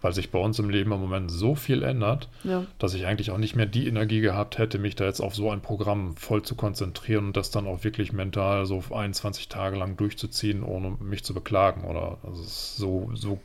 weil 0.00 0.12
sich 0.12 0.30
bei 0.30 0.38
uns 0.38 0.58
im 0.58 0.70
Leben 0.70 0.92
im 0.92 1.00
Moment 1.00 1.30
so 1.30 1.54
viel 1.54 1.82
ändert, 1.82 2.28
ja. 2.44 2.64
dass 2.78 2.94
ich 2.94 3.06
eigentlich 3.06 3.30
auch 3.30 3.38
nicht 3.38 3.56
mehr 3.56 3.66
die 3.66 3.88
Energie 3.88 4.20
gehabt 4.20 4.58
hätte, 4.58 4.78
mich 4.78 4.94
da 4.94 5.04
jetzt 5.04 5.20
auf 5.20 5.34
so 5.34 5.50
ein 5.50 5.60
Programm 5.60 6.16
voll 6.16 6.42
zu 6.42 6.54
konzentrieren 6.54 7.26
und 7.26 7.36
das 7.36 7.50
dann 7.50 7.66
auch 7.66 7.84
wirklich 7.84 8.12
mental 8.12 8.66
so 8.66 8.82
21 8.90 9.48
Tage 9.48 9.76
lang 9.76 9.96
durchzuziehen, 9.96 10.62
ohne 10.62 10.96
mich 11.00 11.24
zu 11.24 11.34
beklagen. 11.34 11.84
Oder 11.84 12.18
also 12.22 12.42
so, 12.42 13.10
so 13.14 13.40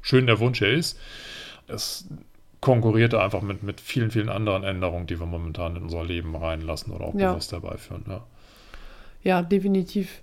schön 0.00 0.26
der 0.26 0.40
Wunsch 0.40 0.62
er 0.62 0.72
ist. 0.72 0.98
Es 1.66 2.08
konkurrierte 2.60 3.22
einfach 3.22 3.42
mit, 3.42 3.62
mit 3.62 3.80
vielen, 3.80 4.10
vielen 4.10 4.30
anderen 4.30 4.64
Änderungen, 4.64 5.06
die 5.06 5.20
wir 5.20 5.26
momentan 5.26 5.76
in 5.76 5.82
unser 5.82 6.04
Leben 6.04 6.34
reinlassen 6.34 6.92
oder 6.92 7.04
auch 7.04 7.14
ja. 7.14 7.32
bewusst 7.32 7.52
herbeiführen. 7.52 8.04
Ja. 8.08 8.24
ja, 9.22 9.42
definitiv 9.42 10.22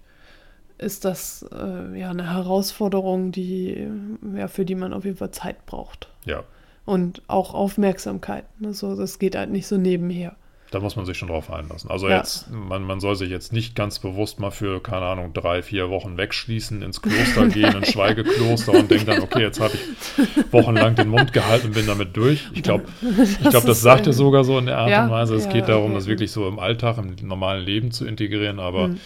ist 0.77 1.05
das 1.05 1.45
äh, 1.51 1.99
ja 1.99 2.09
eine 2.09 2.33
Herausforderung, 2.33 3.31
die, 3.31 3.87
ja, 4.35 4.47
für 4.47 4.65
die 4.65 4.75
man 4.75 4.93
auf 4.93 5.05
jeden 5.05 5.17
Fall 5.17 5.31
Zeit 5.31 5.65
braucht. 5.65 6.09
Ja. 6.25 6.43
Und 6.85 7.21
auch 7.27 7.53
Aufmerksamkeit. 7.53 8.45
Ne? 8.59 8.73
So, 8.73 8.95
das 8.95 9.19
geht 9.19 9.35
halt 9.35 9.49
nicht 9.49 9.67
so 9.67 9.77
nebenher. 9.77 10.35
Da 10.71 10.79
muss 10.79 10.95
man 10.95 11.05
sich 11.05 11.17
schon 11.17 11.29
drauf 11.29 11.51
einlassen. 11.51 11.89
Also 11.89 12.09
ja. 12.09 12.17
jetzt, 12.17 12.51
man, 12.51 12.83
man 12.83 12.99
soll 12.99 13.15
sich 13.15 13.29
jetzt 13.29 13.53
nicht 13.53 13.75
ganz 13.75 13.99
bewusst 13.99 14.39
mal 14.39 14.51
für, 14.51 14.81
keine 14.81 15.05
Ahnung, 15.05 15.31
drei, 15.31 15.61
vier 15.61 15.89
Wochen 15.89 16.17
wegschließen, 16.17 16.81
ins 16.81 17.01
Kloster 17.01 17.47
gehen, 17.49 17.75
ins 17.75 17.91
Schweigekloster 17.91 18.73
und 18.73 18.89
denken 18.89 19.05
dann, 19.05 19.21
okay, 19.21 19.41
jetzt 19.41 19.59
habe 19.59 19.75
ich 19.75 20.51
wochenlang 20.51 20.95
den 20.95 21.09
Mund 21.09 21.33
gehalten 21.33 21.67
und 21.67 21.75
bin 21.75 21.85
damit 21.85 22.17
durch. 22.17 22.49
Ich 22.53 22.63
glaube, 22.63 22.85
ich 23.23 23.49
glaube, 23.49 23.67
das 23.67 23.81
sagt 23.81 24.07
er 24.07 24.13
sogar 24.13 24.43
so 24.43 24.57
in 24.57 24.65
der 24.65 24.79
Art 24.79 24.89
ja, 24.89 25.05
und 25.05 25.11
Weise. 25.11 25.35
Es 25.35 25.45
ja, 25.45 25.51
geht 25.51 25.69
darum, 25.69 25.91
okay. 25.91 25.95
das 25.95 26.07
wirklich 26.07 26.31
so 26.31 26.47
im 26.47 26.59
Alltag, 26.59 26.97
im 26.97 27.15
normalen 27.25 27.63
Leben 27.63 27.91
zu 27.91 28.05
integrieren, 28.05 28.59
aber 28.59 28.89
mhm. 28.89 28.99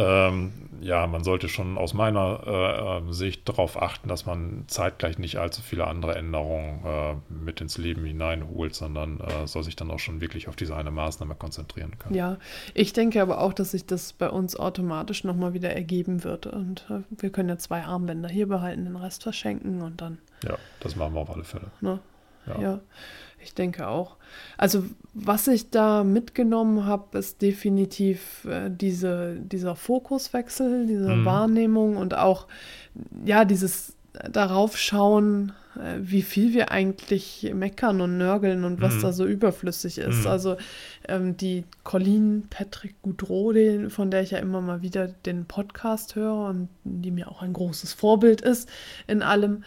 Ähm, 0.00 0.52
ja, 0.80 1.06
man 1.06 1.24
sollte 1.24 1.48
schon 1.48 1.76
aus 1.76 1.94
meiner 1.94 2.40
äh, 2.46 2.98
ähm, 2.98 3.12
Sicht 3.12 3.48
darauf 3.48 3.80
achten, 3.80 4.08
dass 4.08 4.24
man 4.24 4.64
zeitgleich 4.66 5.18
nicht 5.18 5.36
allzu 5.36 5.60
viele 5.62 5.86
andere 5.86 6.14
Änderungen 6.14 6.84
äh, 6.84 7.14
mit 7.32 7.60
ins 7.60 7.76
Leben 7.76 8.04
hineinholt, 8.04 8.74
sondern 8.74 9.20
äh, 9.20 9.46
soll 9.46 9.62
sich 9.62 9.76
dann 9.76 9.90
auch 9.90 9.98
schon 9.98 10.20
wirklich 10.20 10.48
auf 10.48 10.56
diese 10.56 10.74
eine 10.74 10.90
Maßnahme 10.90 11.34
konzentrieren 11.34 11.98
können. 11.98 12.14
Ja, 12.14 12.38
ich 12.72 12.92
denke 12.92 13.20
aber 13.20 13.40
auch, 13.40 13.52
dass 13.52 13.72
sich 13.72 13.84
das 13.86 14.12
bei 14.12 14.30
uns 14.30 14.56
automatisch 14.56 15.24
nochmal 15.24 15.52
wieder 15.52 15.70
ergeben 15.70 16.24
wird. 16.24 16.46
Und 16.46 16.86
äh, 16.90 17.00
wir 17.20 17.30
können 17.30 17.50
ja 17.50 17.58
zwei 17.58 17.82
Armbänder 17.82 18.28
hier 18.28 18.48
behalten, 18.48 18.84
den 18.84 18.96
Rest 18.96 19.22
verschenken 19.22 19.82
und 19.82 20.00
dann. 20.00 20.18
Ja, 20.44 20.56
das 20.80 20.96
machen 20.96 21.14
wir 21.14 21.20
auf 21.20 21.30
alle 21.30 21.44
Fälle. 21.44 21.70
Ne? 21.80 22.00
ja. 22.46 22.60
ja. 22.60 22.80
Ich 23.42 23.54
denke 23.54 23.88
auch. 23.88 24.16
Also 24.58 24.84
was 25.14 25.48
ich 25.48 25.70
da 25.70 26.04
mitgenommen 26.04 26.86
habe, 26.86 27.18
ist 27.18 27.42
definitiv 27.42 28.44
äh, 28.44 28.70
diese, 28.70 29.36
dieser 29.40 29.76
Fokuswechsel, 29.76 30.86
diese 30.86 31.08
mhm. 31.08 31.24
Wahrnehmung 31.24 31.96
und 31.96 32.14
auch 32.14 32.46
ja 33.24 33.44
dieses 33.44 33.96
darauf 34.30 34.76
schauen, 34.76 35.52
äh, 35.76 35.98
wie 36.00 36.22
viel 36.22 36.52
wir 36.52 36.70
eigentlich 36.70 37.50
meckern 37.54 38.00
und 38.00 38.18
nörgeln 38.18 38.64
und 38.64 38.80
was 38.80 38.94
mhm. 38.94 39.02
da 39.02 39.12
so 39.12 39.24
überflüssig 39.24 39.98
ist. 39.98 40.22
Mhm. 40.22 40.26
Also 40.26 40.56
ähm, 41.08 41.36
die 41.36 41.64
Colleen 41.84 42.46
Patrick 42.50 43.00
Goudreau, 43.02 43.52
von 43.88 44.10
der 44.10 44.22
ich 44.22 44.32
ja 44.32 44.38
immer 44.38 44.60
mal 44.60 44.82
wieder 44.82 45.08
den 45.08 45.46
Podcast 45.46 46.16
höre 46.16 46.48
und 46.48 46.68
die 46.84 47.10
mir 47.10 47.28
auch 47.28 47.42
ein 47.42 47.52
großes 47.52 47.92
Vorbild 47.92 48.40
ist 48.40 48.68
in 49.06 49.22
allem, 49.22 49.64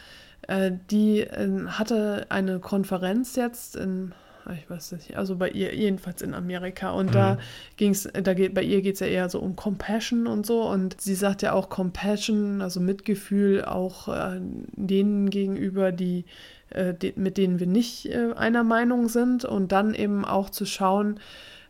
die 0.89 1.21
äh, 1.21 1.67
hatte 1.67 2.25
eine 2.29 2.59
Konferenz 2.59 3.35
jetzt 3.35 3.75
in, 3.75 4.13
ich 4.53 4.69
weiß 4.69 4.93
nicht, 4.93 5.15
also 5.15 5.35
bei 5.37 5.49
ihr 5.49 5.73
jedenfalls 5.73 6.21
in 6.21 6.33
Amerika. 6.33 6.91
Und 6.91 7.07
mhm. 7.07 7.13
da 7.13 7.37
ging 7.77 7.91
es, 7.91 8.09
da 8.11 8.33
geht, 8.33 8.53
bei 8.53 8.63
ihr 8.63 8.81
geht 8.81 8.95
es 8.95 8.99
ja 8.99 9.07
eher 9.07 9.29
so 9.29 9.39
um 9.39 9.55
Compassion 9.55 10.27
und 10.27 10.45
so. 10.45 10.63
Und 10.63 10.99
sie 10.99 11.15
sagt 11.15 11.41
ja 11.41 11.53
auch 11.53 11.69
Compassion, 11.69 12.61
also 12.61 12.79
Mitgefühl 12.79 13.63
auch 13.65 14.07
äh, 14.09 14.39
denen 14.75 15.29
gegenüber, 15.29 15.91
die, 15.91 16.25
äh, 16.71 16.93
die, 16.93 17.13
mit 17.15 17.37
denen 17.37 17.59
wir 17.59 17.67
nicht 17.67 18.07
äh, 18.07 18.33
einer 18.35 18.63
Meinung 18.63 19.07
sind. 19.07 19.45
Und 19.45 19.71
dann 19.71 19.93
eben 19.93 20.25
auch 20.25 20.49
zu 20.49 20.65
schauen, 20.65 21.19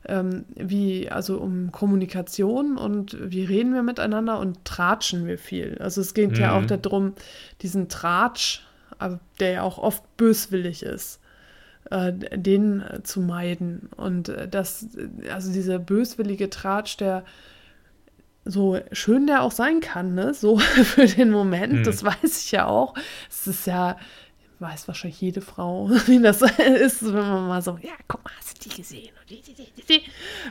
ähm, 0.08 0.46
wie, 0.56 1.10
also 1.10 1.38
um 1.38 1.72
Kommunikation 1.72 2.78
und 2.78 3.18
wie 3.20 3.44
reden 3.44 3.74
wir 3.74 3.84
miteinander 3.84 4.40
und 4.40 4.66
tratschen 4.66 5.26
wir 5.26 5.38
viel. 5.38 5.78
Also 5.80 6.02
es 6.02 6.14
geht 6.14 6.32
mhm. 6.32 6.38
ja 6.38 6.56
auch 6.56 6.62
mhm. 6.62 6.82
darum, 6.82 7.14
diesen 7.62 7.90
Tratsch, 7.90 8.62
der 9.40 9.52
ja 9.52 9.62
auch 9.64 9.78
oft 9.78 10.18
böswillig 10.18 10.84
ist, 10.84 11.20
äh, 11.90 12.14
den 12.14 12.82
äh, 12.82 13.04
zu 13.04 13.22
meiden. 13.22 13.90
Und 13.96 14.30
äh, 14.30 14.48
das, 14.48 14.88
also 15.32 15.52
dieser 15.52 15.80
böswillige 15.80 16.50
Tratsch, 16.50 16.98
der 16.98 17.24
so 18.46 18.80
schön 18.92 19.28
der 19.28 19.42
auch 19.42 19.52
sein 19.52 19.80
kann, 19.80 20.16
ne? 20.16 20.34
So 20.34 20.58
für 20.84 21.06
den 21.06 21.32
Moment, 21.32 21.74
mhm. 21.74 21.84
das 21.84 22.04
weiß 22.04 22.44
ich 22.46 22.52
ja 22.52 22.66
auch. 22.66 22.94
Es 23.30 23.48
ist 23.48 23.68
ja, 23.68 23.98
weiß 24.64 24.88
wahrscheinlich 24.88 25.22
jede 25.22 25.42
Frau, 25.42 25.90
wie 26.08 26.20
das 26.20 26.42
ist, 26.82 27.06
wenn 27.06 27.14
man 27.14 27.48
mal 27.48 27.62
so, 27.62 27.78
ja, 27.82 27.92
guck 28.08 28.24
mal, 28.24 28.32
hast 28.38 28.66
du 28.66 28.70
die 28.70 28.76
gesehen? 28.76 29.12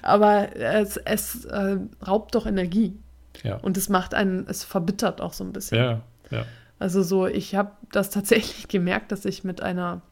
Aber 0.02 0.54
es, 0.54 0.96
es 0.98 1.44
äh, 1.46 1.78
raubt 2.06 2.34
doch 2.34 2.46
Energie. 2.46 2.96
Ja. 3.42 3.56
Und 3.56 3.76
es 3.76 3.88
macht 3.88 4.14
einen, 4.14 4.46
es 4.46 4.62
verbittert 4.62 5.20
auch 5.20 5.32
so 5.32 5.42
ein 5.42 5.52
bisschen. 5.52 5.78
Ja, 5.78 6.02
ja. 6.30 6.44
Also 6.78 7.02
so, 7.02 7.26
ich 7.26 7.54
habe 7.54 7.72
das 7.90 8.10
tatsächlich 8.10 8.68
gemerkt, 8.68 9.10
dass 9.10 9.24
ich 9.24 9.42
mit 9.42 9.62
einer 9.62 10.02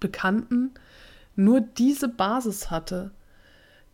Bekannten 0.00 0.72
nur 1.34 1.60
diese 1.60 2.08
Basis 2.08 2.70
hatte, 2.70 3.10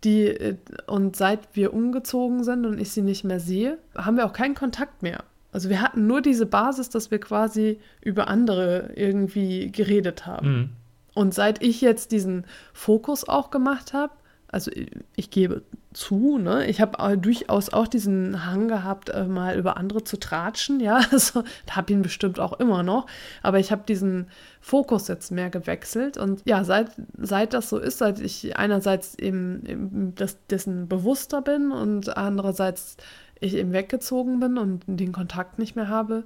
die, 0.03 0.27
äh, 0.27 0.57
und 0.87 1.17
seit 1.17 1.55
wir 1.55 1.73
umgezogen 1.73 2.45
sind 2.45 2.67
und 2.67 2.81
ich 2.81 2.91
sie 2.91 3.03
nicht 3.03 3.25
mehr 3.25 3.41
sehe, 3.41 3.79
haben 3.97 4.17
wir 4.17 4.27
auch 4.27 4.33
keinen 4.33 4.55
Kontakt 4.55 5.03
mehr. 5.03 5.25
Also 5.55 5.69
wir 5.69 5.81
hatten 5.81 6.09
nur 6.09 6.21
diese 6.21 6.47
Basis, 6.47 6.91
dass 6.91 7.13
wir 7.13 7.21
quasi 7.21 7.79
über 8.01 8.27
andere 8.27 8.91
irgendwie 8.97 9.71
geredet 9.71 10.27
haben. 10.27 10.49
Mhm. 10.49 10.71
Und 11.15 11.33
seit 11.33 11.63
ich 11.63 11.81
jetzt 11.81 12.11
diesen 12.11 12.45
Fokus 12.73 13.29
auch 13.29 13.53
gemacht 13.53 13.93
habe, 13.93 14.13
also 14.49 14.71
ich, 15.17 15.31
gebe 15.31 15.63
zu, 15.93 16.39
ne, 16.39 16.67
ich 16.67 16.81
habe 16.81 17.17
durchaus 17.19 17.73
auch 17.73 17.87
diesen 17.89 18.47
Hang 18.47 18.67
gehabt, 18.67 19.11
äh, 19.11 19.25
mal 19.25 19.57
über 19.57 19.77
andere 19.77 20.03
zu 20.03 20.17
tratschen, 20.17 20.81
ja, 20.81 21.01
also 21.13 21.45
habe 21.71 21.93
ihn 21.93 22.03
bestimmt 22.03 22.41
auch 22.41 22.53
immer 22.55 22.83
noch, 22.83 23.07
aber 23.43 23.59
ich 23.61 23.71
habe 23.71 23.83
diesen 23.87 24.29
Fokus 24.61 25.09
jetzt 25.09 25.31
mehr 25.31 25.51
gewechselt 25.51 26.19
und 26.19 26.43
ja, 26.47 26.65
seit, 26.65 26.91
seit 27.17 27.53
das 27.53 27.69
so 27.69 27.79
ist, 27.79 27.99
seit 27.99 28.21
ich 28.21 28.57
einerseits 28.57 29.17
eben, 29.17 29.65
eben 29.67 30.15
das, 30.15 30.39
dessen 30.47 30.89
bewusster 30.89 31.43
bin 31.43 31.71
und 31.73 32.17
andererseits 32.17 32.97
ich 33.45 33.55
eben 33.55 33.73
weggezogen 33.73 34.41
bin 34.41 34.59
und 34.59 34.83
den 34.87 35.13
Kontakt 35.13 35.59
nicht 35.59 35.77
mehr 35.77 35.89
habe, 35.89 36.25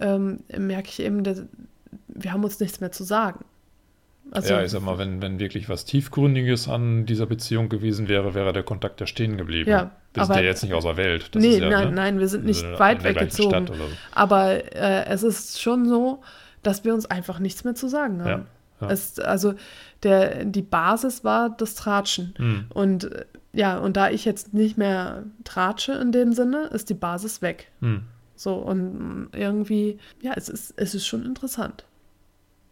ähm, 0.00 0.40
merke 0.56 0.88
ich 0.88 1.00
eben, 1.00 1.24
dass 1.24 1.44
wir 2.08 2.32
haben 2.32 2.44
uns 2.44 2.60
nichts 2.60 2.80
mehr 2.80 2.92
zu 2.92 3.04
sagen. 3.04 3.44
Also, 4.30 4.54
ja, 4.54 4.62
ich 4.62 4.70
sag 4.70 4.82
mal, 4.82 4.98
wenn, 4.98 5.22
wenn 5.22 5.38
wirklich 5.38 5.68
was 5.68 5.86
Tiefgründiges 5.86 6.68
an 6.68 7.06
dieser 7.06 7.24
Beziehung 7.24 7.70
gewesen 7.70 8.08
wäre, 8.08 8.34
wäre 8.34 8.52
der 8.52 8.62
Kontakt 8.62 9.00
ja 9.00 9.06
stehen 9.06 9.38
geblieben. 9.38 9.70
Ja, 9.70 9.92
wir 10.12 10.26
sind 10.26 10.36
ja 10.36 10.42
jetzt 10.42 10.62
nicht 10.62 10.74
außer 10.74 10.98
Welt. 10.98 11.34
Das 11.34 11.42
nee, 11.42 11.58
ja, 11.58 11.70
nein, 11.70 11.88
ne? 11.88 11.94
nein, 11.94 12.18
wir 12.18 12.28
sind 12.28 12.44
nicht 12.44 12.62
in 12.62 12.78
weit 12.78 13.04
weggezogen. 13.04 13.66
So. 13.68 13.74
Aber 14.12 14.74
äh, 14.74 15.06
es 15.06 15.22
ist 15.22 15.62
schon 15.62 15.88
so, 15.88 16.20
dass 16.62 16.84
wir 16.84 16.92
uns 16.92 17.06
einfach 17.06 17.38
nichts 17.38 17.64
mehr 17.64 17.74
zu 17.74 17.88
sagen 17.88 18.22
haben. 18.22 18.46
Ja, 18.80 18.86
ja. 18.86 18.92
Es, 18.92 19.18
also 19.18 19.54
der, 20.02 20.44
die 20.44 20.62
Basis 20.62 21.24
war 21.24 21.48
das 21.48 21.74
Tratschen. 21.74 22.34
Hm. 22.36 22.66
Und 22.68 23.04
äh, 23.04 23.24
ja, 23.52 23.78
und 23.78 23.96
da 23.96 24.10
ich 24.10 24.24
jetzt 24.24 24.54
nicht 24.54 24.76
mehr 24.76 25.24
tratsche 25.44 25.92
in 25.92 26.12
dem 26.12 26.32
Sinne, 26.32 26.64
ist 26.66 26.90
die 26.90 26.94
Basis 26.94 27.42
weg. 27.42 27.70
Hm. 27.80 28.02
So, 28.34 28.54
und 28.54 29.30
irgendwie, 29.32 29.98
ja, 30.22 30.32
es 30.36 30.48
ist, 30.48 30.74
es 30.76 30.94
ist 30.94 31.06
schon 31.06 31.24
interessant. 31.24 31.84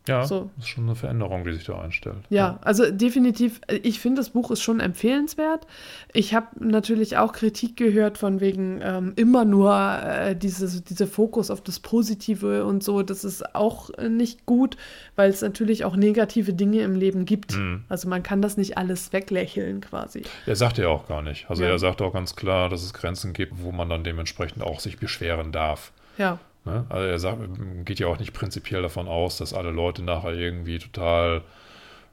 Ja, 0.08 0.24
so. 0.24 0.50
das 0.56 0.64
ist 0.64 0.70
schon 0.70 0.84
eine 0.84 0.94
Veränderung, 0.94 1.44
die 1.44 1.52
sich 1.52 1.64
da 1.64 1.80
einstellt. 1.80 2.16
Ja, 2.30 2.36
ja. 2.36 2.58
also 2.62 2.90
definitiv, 2.90 3.60
ich 3.82 4.00
finde, 4.00 4.20
das 4.20 4.30
Buch 4.30 4.50
ist 4.50 4.62
schon 4.62 4.80
empfehlenswert. 4.80 5.66
Ich 6.12 6.34
habe 6.34 6.46
natürlich 6.58 7.16
auch 7.16 7.32
Kritik 7.32 7.76
gehört 7.76 8.18
von 8.18 8.40
wegen 8.40 8.80
ähm, 8.82 9.12
immer 9.16 9.44
nur 9.44 9.74
äh, 9.74 10.36
dieses, 10.36 10.84
dieser 10.84 11.06
Fokus 11.06 11.50
auf 11.50 11.60
das 11.60 11.80
Positive 11.80 12.64
und 12.64 12.82
so. 12.82 13.02
Das 13.02 13.24
ist 13.24 13.54
auch 13.54 13.90
nicht 13.98 14.46
gut, 14.46 14.76
weil 15.16 15.30
es 15.30 15.42
natürlich 15.42 15.84
auch 15.84 15.96
negative 15.96 16.54
Dinge 16.54 16.80
im 16.82 16.94
Leben 16.94 17.24
gibt. 17.24 17.56
Mhm. 17.56 17.84
Also 17.88 18.08
man 18.08 18.22
kann 18.22 18.42
das 18.42 18.56
nicht 18.56 18.78
alles 18.78 19.12
weglächeln 19.12 19.80
quasi. 19.80 20.22
Er 20.46 20.56
sagt 20.56 20.78
ja 20.78 20.88
auch 20.88 21.08
gar 21.08 21.22
nicht. 21.22 21.50
Also 21.50 21.64
ja. 21.64 21.70
er 21.70 21.78
sagt 21.78 22.02
auch 22.02 22.12
ganz 22.12 22.36
klar, 22.36 22.68
dass 22.68 22.82
es 22.82 22.94
Grenzen 22.94 23.32
gibt, 23.32 23.62
wo 23.62 23.72
man 23.72 23.88
dann 23.88 24.04
dementsprechend 24.04 24.62
auch 24.62 24.80
sich 24.80 24.98
beschweren 24.98 25.52
darf. 25.52 25.92
Ja. 26.18 26.38
Ne? 26.66 26.84
Also 26.88 27.06
er 27.06 27.18
sagt, 27.18 27.42
geht 27.84 28.00
ja 28.00 28.08
auch 28.08 28.18
nicht 28.18 28.32
prinzipiell 28.32 28.82
davon 28.82 29.06
aus, 29.06 29.38
dass 29.38 29.54
alle 29.54 29.70
Leute 29.70 30.02
nachher 30.02 30.34
irgendwie 30.34 30.78
total 30.78 31.42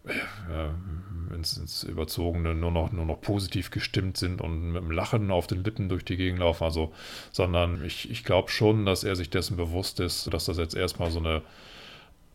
äh, 0.05 1.33
ins, 1.33 1.57
ins, 1.57 1.83
Überzogene 1.83 2.53
nur 2.53 2.69
noch, 2.69 2.91
nur 2.91 3.05
noch 3.05 3.19
positiv 3.19 3.71
gestimmt 3.71 4.17
sind 4.17 4.41
und 4.41 4.71
mit 4.71 4.83
dem 4.83 4.91
Lachen 4.91 5.31
auf 5.31 5.47
den 5.47 5.63
Lippen 5.63 5.89
durch 5.89 6.05
die 6.05 6.17
Gegend 6.17 6.39
laufen. 6.39 6.63
Also, 6.63 6.93
sondern 7.31 7.83
ich, 7.83 8.11
ich 8.11 8.23
glaube 8.23 8.51
schon, 8.51 8.85
dass 8.85 9.03
er 9.03 9.15
sich 9.15 9.31
dessen 9.31 9.57
bewusst 9.57 9.99
ist, 9.99 10.31
dass 10.31 10.45
das 10.45 10.57
jetzt 10.57 10.75
erstmal 10.75 11.09
so 11.09 11.19
eine 11.19 11.41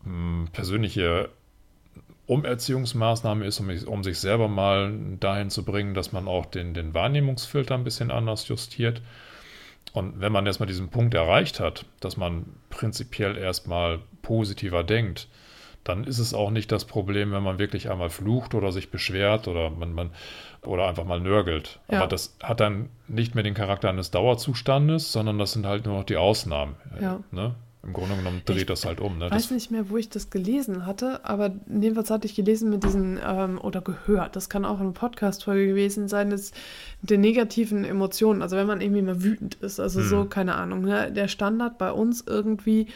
mh, 0.03 0.11
hm, 0.11 0.47
persönliche 0.51 1.29
Umerziehungsmaßnahme 2.27 3.45
ist, 3.45 3.61
um, 3.61 3.69
um, 3.87 4.03
sich 4.03 4.19
selber 4.19 4.49
mal 4.49 4.93
dahin 5.19 5.49
zu 5.49 5.63
bringen, 5.63 5.93
dass 5.93 6.11
man 6.11 6.27
auch 6.27 6.45
den, 6.45 6.73
den 6.73 6.93
Wahrnehmungsfilter 6.93 7.75
ein 7.75 7.85
bisschen 7.85 8.11
anders 8.11 8.47
justiert 8.49 9.01
und 9.93 10.19
wenn 10.19 10.31
man 10.31 10.45
erstmal 10.45 10.67
diesen 10.67 10.89
Punkt 10.89 11.13
erreicht 11.13 11.59
hat, 11.59 11.85
dass 11.99 12.17
man 12.17 12.45
prinzipiell 12.69 13.37
erstmal 13.37 13.99
positiver 14.21 14.83
denkt, 14.83 15.27
dann 15.83 16.03
ist 16.03 16.19
es 16.19 16.33
auch 16.33 16.51
nicht 16.51 16.71
das 16.71 16.85
Problem, 16.85 17.31
wenn 17.31 17.43
man 17.43 17.57
wirklich 17.57 17.89
einmal 17.89 18.09
flucht 18.09 18.53
oder 18.53 18.71
sich 18.71 18.91
beschwert 18.91 19.47
oder 19.47 19.69
man, 19.69 19.93
man 19.93 20.11
oder 20.61 20.87
einfach 20.87 21.05
mal 21.05 21.19
nörgelt. 21.19 21.79
Ja. 21.89 21.99
Aber 21.99 22.07
das 22.07 22.37
hat 22.43 22.59
dann 22.59 22.89
nicht 23.07 23.33
mehr 23.33 23.43
den 23.43 23.53
Charakter 23.53 23.89
eines 23.89 24.11
Dauerzustandes, 24.11 25.11
sondern 25.11 25.39
das 25.39 25.53
sind 25.53 25.65
halt 25.65 25.85
nur 25.85 25.97
noch 25.97 26.03
die 26.03 26.17
Ausnahmen. 26.17 26.75
Ja. 27.01 27.21
Ne? 27.31 27.55
Im 27.81 27.93
Grunde 27.93 28.17
genommen 28.17 28.41
dreht 28.43 28.57
ich 28.57 28.65
das 28.65 28.85
halt 28.85 28.99
um. 28.99 29.19
Ne? 29.19 29.27
Ich 29.27 29.31
weiß 29.31 29.51
nicht 29.51 29.71
mehr, 29.71 29.89
wo 29.89 29.95
ich 29.95 30.09
das 30.09 30.29
gelesen 30.29 30.85
hatte, 30.85 31.23
aber 31.23 31.51
jedenfalls 31.69 32.09
hatte 32.09 32.27
ich 32.27 32.35
gelesen 32.35 32.69
mit 32.69 32.83
diesen, 32.83 33.17
ähm, 33.25 33.57
oder 33.57 33.79
gehört, 33.79 34.35
das 34.35 34.49
kann 34.49 34.65
auch 34.65 34.81
eine 34.81 34.91
Podcast-Folge 34.91 35.67
gewesen 35.67 36.09
sein, 36.09 36.29
des, 36.29 36.51
der 37.01 37.17
negativen 37.17 37.85
Emotionen. 37.85 38.41
Also 38.41 38.57
wenn 38.57 38.67
man 38.67 38.81
irgendwie 38.81 39.01
mal 39.01 39.23
wütend 39.23 39.55
ist, 39.55 39.79
also 39.79 40.01
hm. 40.01 40.09
so, 40.09 40.25
keine 40.25 40.55
Ahnung, 40.55 40.81
ne? 40.81 41.09
der 41.09 41.29
Standard 41.29 41.77
bei 41.77 41.93
uns 41.93 42.21
irgendwie 42.27 42.87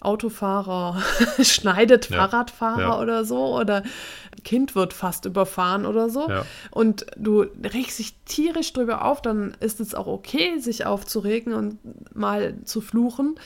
Autofahrer 0.00 1.00
schneidet 1.42 2.10
ja. 2.10 2.16
Fahrradfahrer 2.16 2.80
ja. 2.80 3.00
oder 3.00 3.24
so 3.24 3.56
oder 3.56 3.84
Kind 4.42 4.74
wird 4.74 4.92
fast 4.92 5.24
überfahren 5.24 5.86
oder 5.86 6.10
so 6.10 6.28
ja. 6.28 6.44
und 6.72 7.06
du 7.16 7.46
regst 7.62 8.00
dich 8.00 8.16
tierisch 8.24 8.72
drüber 8.72 9.04
auf, 9.04 9.22
dann 9.22 9.56
ist 9.60 9.78
es 9.78 9.94
auch 9.94 10.08
okay, 10.08 10.58
sich 10.58 10.84
aufzuregen 10.84 11.52
und 11.52 11.78
mal 12.16 12.56
zu 12.64 12.80
fluchen 12.80 13.36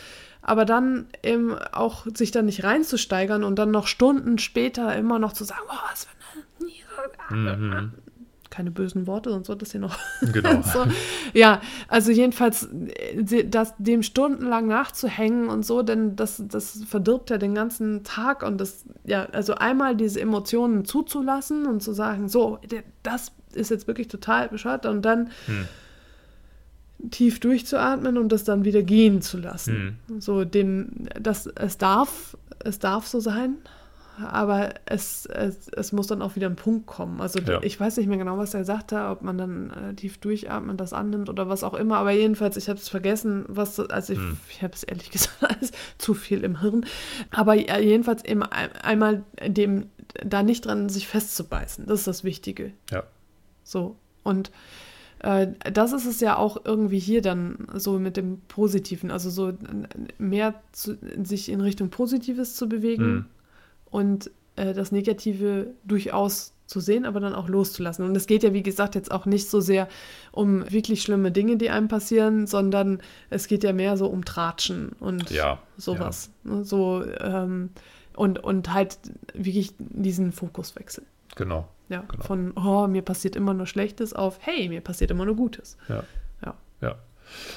aber 0.47 0.65
dann 0.65 1.09
eben 1.25 1.59
auch 1.73 2.07
sich 2.15 2.31
da 2.31 2.41
nicht 2.41 2.63
reinzusteigern 2.63 3.43
und 3.43 3.59
dann 3.59 3.73
noch 3.73 3.89
Stunden 3.89 4.39
später 4.39 4.95
immer 4.95 5.19
noch 5.19 5.33
zu 5.33 5.43
sagen, 5.43 5.63
oh, 5.69 5.91
was 5.91 6.05
für 6.05 7.35
eine 7.35 7.57
mhm. 7.57 7.93
keine 8.49 8.71
bösen 8.71 9.09
Worte, 9.09 9.31
sonst 9.31 9.49
wird 9.49 9.61
das 9.61 9.73
hier 9.73 9.81
noch. 9.81 9.99
Genau. 10.33 10.63
so. 10.73 10.87
Ja, 11.35 11.61
also 11.89 12.13
jedenfalls 12.13 12.69
das, 13.47 13.75
dem 13.79 14.05
stundenlang 14.05 14.69
nachzuhängen 14.69 15.49
und 15.49 15.67
so, 15.67 15.83
denn 15.83 16.15
das, 16.15 16.41
das 16.47 16.85
verdirbt 16.87 17.31
ja 17.31 17.39
den 17.39 17.57
ganzen 17.57 18.05
Tag 18.05 18.45
und 18.45 18.61
das, 18.61 18.85
ja, 19.05 19.25
also 19.33 19.57
einmal 19.57 19.97
diese 19.97 20.21
Emotionen 20.21 20.85
zuzulassen 20.85 21.67
und 21.67 21.83
zu 21.83 21.93
sagen, 21.93 22.29
so, 22.29 22.61
das 23.03 23.33
ist 23.53 23.71
jetzt 23.71 23.89
wirklich 23.89 24.07
total 24.07 24.49
bescheuert 24.49 24.87
und 24.87 25.03
dann. 25.03 25.33
Hm 25.47 25.67
tief 27.11 27.41
durchzuatmen 27.41 28.19
und 28.19 28.31
das 28.31 28.45
dann 28.45 28.65
wieder 28.65 28.83
gehen 28.83 29.23
zu 29.23 29.39
lassen. 29.39 29.99
Mhm. 30.09 30.21
So 30.21 30.45
dem, 30.45 31.09
das, 31.21 31.47
es 31.47 31.79
darf, 31.79 32.37
es 32.65 32.79
darf 32.79 33.07
so 33.07 33.21
sein, 33.21 33.57
aber 34.19 34.75
es, 34.87 35.27
es, 35.27 35.69
es 35.69 35.93
muss 35.93 36.07
dann 36.07 36.23
auch 36.23 36.37
wieder 36.37 36.49
ein 36.49 36.57
Punkt 36.57 36.87
kommen. 36.87 37.21
Also 37.21 37.39
ja. 37.41 37.63
ich 37.63 37.79
weiß 37.79 37.99
nicht 37.99 38.07
mehr 38.07 38.17
genau, 38.17 38.39
was 38.39 38.55
er 38.55 38.65
sagte, 38.65 39.09
ob 39.09 39.23
man 39.23 39.37
dann 39.37 39.71
äh, 39.71 39.95
tief 39.95 40.19
durchatmen, 40.19 40.77
das 40.77 40.93
annimmt 40.93 41.29
oder 41.29 41.49
was 41.49 41.63
auch 41.63 41.75
immer, 41.75 41.99
aber 41.99 42.13
jedenfalls, 42.13 42.57
ich 42.57 42.69
habe 42.69 42.79
es 42.79 42.89
vergessen, 42.89 43.45
was, 43.49 43.79
also 43.79 44.15
ich, 44.15 44.19
mhm. 44.19 44.39
ich 44.49 44.63
habe 44.63 44.73
es 44.73 44.85
ehrlich 44.85 45.11
gesagt 45.13 45.37
alles 45.43 45.73
zu 45.99 46.15
viel 46.15 46.45
im 46.45 46.61
Hirn, 46.61 46.87
aber 47.31 47.55
jedenfalls 47.55 48.25
eben 48.25 48.43
einmal 48.43 49.23
dem, 49.47 49.91
da 50.25 50.43
nicht 50.43 50.65
dran 50.65 50.89
sich 50.89 51.07
festzubeißen, 51.09 51.87
das 51.87 52.01
ist 52.01 52.07
das 52.07 52.25
Wichtige. 52.25 52.73
Ja. 52.91 53.05
So, 53.65 53.97
und 54.23 54.51
das 55.19 55.93
ist 55.93 56.07
es 56.07 56.21
ja 56.21 56.37
auch 56.37 56.59
irgendwie 56.65 56.99
hier 56.99 57.23
dann 57.23 57.67
so 57.75 57.99
mit 57.99 58.17
dem 58.17 58.41
Positiven, 58.49 59.11
also 59.11 59.31
so 59.31 59.53
mehr 60.19 60.55
zu, 60.73 60.99
sich 61.23 61.49
in 61.49 61.61
Richtung 61.61 61.89
Positives 61.91 62.55
zu 62.55 62.69
bewegen 62.69 63.13
mhm. 63.13 63.27
und 63.91 64.31
äh, 64.57 64.75
das 64.75 64.93
Negative 64.93 65.75
durchaus 65.85 66.53
zu 66.67 66.81
sehen, 66.81 67.05
aber 67.05 67.21
dann 67.21 67.35
auch 67.35 67.49
loszulassen. 67.49 68.05
Und 68.05 68.17
es 68.17 68.27
geht 68.27 68.43
ja, 68.43 68.53
wie 68.53 68.63
gesagt, 68.63 68.95
jetzt 68.95 69.11
auch 69.11 69.25
nicht 69.25 69.49
so 69.49 69.61
sehr 69.61 69.89
um 70.33 70.71
wirklich 70.71 71.03
schlimme 71.03 71.31
Dinge, 71.31 71.57
die 71.57 71.71
einem 71.71 71.89
passieren, 71.89 72.47
sondern 72.47 73.01
es 73.31 73.47
geht 73.47 73.63
ja 73.63 73.73
mehr 73.73 73.97
so 73.97 74.09
um 74.09 74.25
Tratschen 74.25 74.91
und 74.99 75.31
ja, 75.31 75.61
sowas. 75.77 76.31
Ja. 76.45 76.55
Ne, 76.55 76.65
so, 76.65 77.05
ähm, 77.21 77.71
und, 78.17 78.43
und 78.43 78.73
halt 78.73 78.99
wirklich 79.33 79.75
diesen 79.79 80.33
Fokuswechsel. 80.33 81.05
Genau. 81.37 81.69
Ja, 81.89 82.03
genau. 82.09 82.25
von, 82.25 82.53
oh, 82.57 82.87
mir 82.87 83.03
passiert 83.03 83.37
immer 83.37 83.55
nur 83.55 83.67
Schlechtes 83.67 84.13
auf, 84.13 84.39
hey, 84.41 84.69
mir 84.69 84.81
passiert 84.81 85.11
immer 85.11 85.25
nur 85.25 85.37
Gutes. 85.37 85.77
Ja. 85.89 86.03
Ja. 86.45 86.55
ja. 86.81 86.95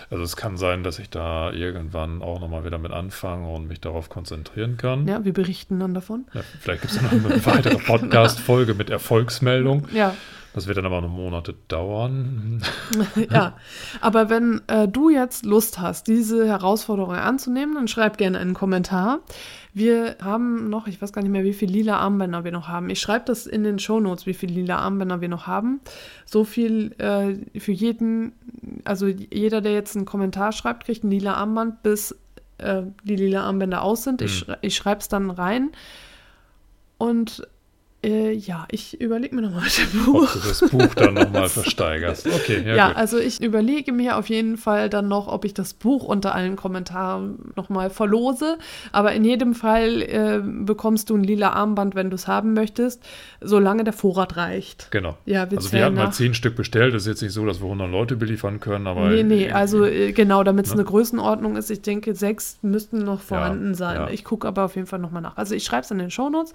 Also 0.10 0.24
es 0.24 0.36
kann 0.36 0.58
sein, 0.58 0.84
dass 0.84 1.00
ich 1.00 1.10
da 1.10 1.52
irgendwann 1.52 2.22
auch 2.22 2.40
nochmal 2.40 2.66
wieder 2.66 2.78
mit 2.78 2.92
anfange 2.92 3.50
und 3.50 3.68
mich 3.68 3.82
darauf 3.82 4.10
konzentrieren 4.10 4.78
kann. 4.78 5.08
Ja, 5.08 5.24
wir 5.26 5.34
berichten 5.34 5.80
dann 5.80 5.94
davon. 5.94 6.26
Ja, 6.34 6.42
vielleicht 6.60 6.82
gibt 6.82 6.94
es 6.94 7.02
noch 7.02 7.12
eine 7.12 7.46
weitere 7.46 7.78
Podcast-Folge 7.86 8.74
mit 8.74 8.90
Erfolgsmeldung. 8.90 9.88
Ja. 9.94 10.16
Das 10.54 10.66
wird 10.68 10.78
dann 10.78 10.86
aber 10.86 11.02
noch 11.02 11.10
Monate 11.10 11.54
dauern. 11.68 12.64
ja, 13.32 13.58
aber 14.02 14.30
wenn 14.30 14.62
äh, 14.68 14.88
du 14.88 15.10
jetzt 15.10 15.46
Lust 15.46 15.80
hast, 15.80 16.08
diese 16.08 16.48
Herausforderung 16.48 17.14
anzunehmen, 17.14 17.76
dann 17.76 17.88
schreib 17.88 18.18
gerne 18.18 18.40
einen 18.40 18.54
Kommentar. 18.56 19.20
Wir 19.74 20.18
haben 20.22 20.70
noch, 20.70 20.88
ich 20.88 21.02
weiß 21.02 21.14
gar 21.14 21.22
nicht 21.22 21.32
mehr, 21.32 21.44
wie 21.44 21.54
viele 21.54 21.74
lila 21.74 21.98
Armbänder 22.00 22.44
wir 22.44 22.52
noch 22.52 22.68
haben. 22.68 22.90
Ich 22.90 23.00
schreibe 23.00 23.26
das 23.26 23.46
in 23.46 23.64
den 23.64 23.78
Shownotes, 23.78 24.26
wie 24.26 24.34
viele 24.34 24.54
lila 24.54 24.80
Armbänder 24.80 25.22
wir 25.22 25.30
noch 25.30 25.46
haben. 25.46 25.82
So 26.26 26.44
viel 26.44 26.94
äh, 26.98 27.60
für 27.60 27.72
jeden, 27.72 28.34
also 28.86 29.06
jeder, 29.08 29.62
der 29.62 29.74
jetzt 29.74 29.96
einen 29.96 30.06
Kommentar 30.06 30.52
schreibt, 30.52 30.86
kriegt 30.86 31.04
ein 31.04 31.12
lila 31.12 31.36
Armband, 31.36 31.84
bis 31.84 32.18
äh, 32.58 32.84
die 33.04 33.16
lila 33.16 33.44
Armbänder 33.44 33.84
aus 33.84 34.04
sind. 34.04 34.22
Mhm. 34.22 34.26
Ich, 34.26 34.46
ich 34.62 34.76
schreibe 34.76 35.02
es 35.02 35.08
dann 35.08 35.30
rein. 35.30 35.70
Und 36.98 37.48
Äh, 38.02 38.32
ja, 38.32 38.66
ich 38.72 39.02
überlege 39.02 39.36
mir 39.36 39.42
nochmal 39.42 39.64
mit 39.64 39.78
dem 39.94 40.00
Ob 40.02 40.06
Buch. 40.22 40.32
du 40.34 40.40
das 40.48 40.62
Buch 40.62 40.96
dann 40.96 41.16
nochmal 41.16 41.50
versteigerst. 41.50 42.28
Okay, 42.28 42.64
ja, 42.66 42.76
Ja, 42.76 42.92
also 42.94 43.18
ich 43.20 43.42
überlege 43.44 43.92
mir 43.92 44.16
auf 44.18 44.30
jeden 44.30 44.56
Fall 44.56 44.90
dann 44.90 45.10
noch, 45.10 45.28
ob 45.28 45.44
ich 45.44 45.54
das 45.54 45.74
Buch 45.74 46.06
unter 46.06 46.34
allen 46.34 46.56
Kommentaren 46.56 47.52
nochmal 47.58 47.90
verlose. 47.90 48.58
Aber 48.94 49.12
in 49.12 49.26
jedem 49.26 49.54
Fall 49.54 50.02
äh, 50.02 50.40
bekommst 50.42 51.10
du 51.10 51.18
ein 51.18 51.26
lila 51.26 51.50
Armband, 51.50 51.94
wenn 51.96 52.10
du 52.10 52.16
es 52.16 52.26
haben 52.28 52.54
möchtest, 52.54 53.04
solange 53.42 53.84
der 53.84 53.92
Vorrat 53.94 54.38
reicht. 54.38 54.92
Genau. 54.92 55.18
Ja, 55.26 55.52
wir 55.52 55.58
also 55.58 55.72
wir 55.74 55.84
hatten 55.84 55.96
mal 55.96 56.12
zehn 56.12 56.34
Stück 56.34 56.56
bestellt. 56.56 56.94
Das 56.94 57.02
ist 57.02 57.08
jetzt 57.08 57.22
nicht 57.22 57.34
so, 57.34 57.46
dass 57.46 57.60
wir 57.60 57.66
100 57.66 57.92
Leute 57.92 58.16
beliefern 58.16 58.62
können, 58.62 58.88
aber 58.88 59.10
Nee, 59.10 59.24
nee, 59.24 59.52
also 59.52 59.84
äh, 59.86 60.14
genau, 60.14 60.44
damit 60.44 60.68
es 60.68 60.72
Ne? 60.74 60.80
eine 60.80 60.86
Größenordnung 60.86 61.58
ist. 61.58 61.70
Ich 61.70 61.82
denke, 61.82 62.16
sechs 62.16 62.60
müssten 62.62 63.00
noch 63.00 63.20
vorhanden 63.20 63.76
sein. 63.76 63.96
ja. 63.98 64.10
Ich 64.10 64.24
gucke 64.24 64.48
aber 64.48 64.64
auf 64.64 64.76
jeden 64.76 64.88
Fall 64.88 65.00
nochmal 65.00 65.22
nach. 65.22 65.36
Also 65.36 65.54
ich 65.54 65.66
schreibe 65.66 65.82
es 65.84 65.92
in 65.92 65.98
den 65.98 66.12
Shownotes. 66.12 66.54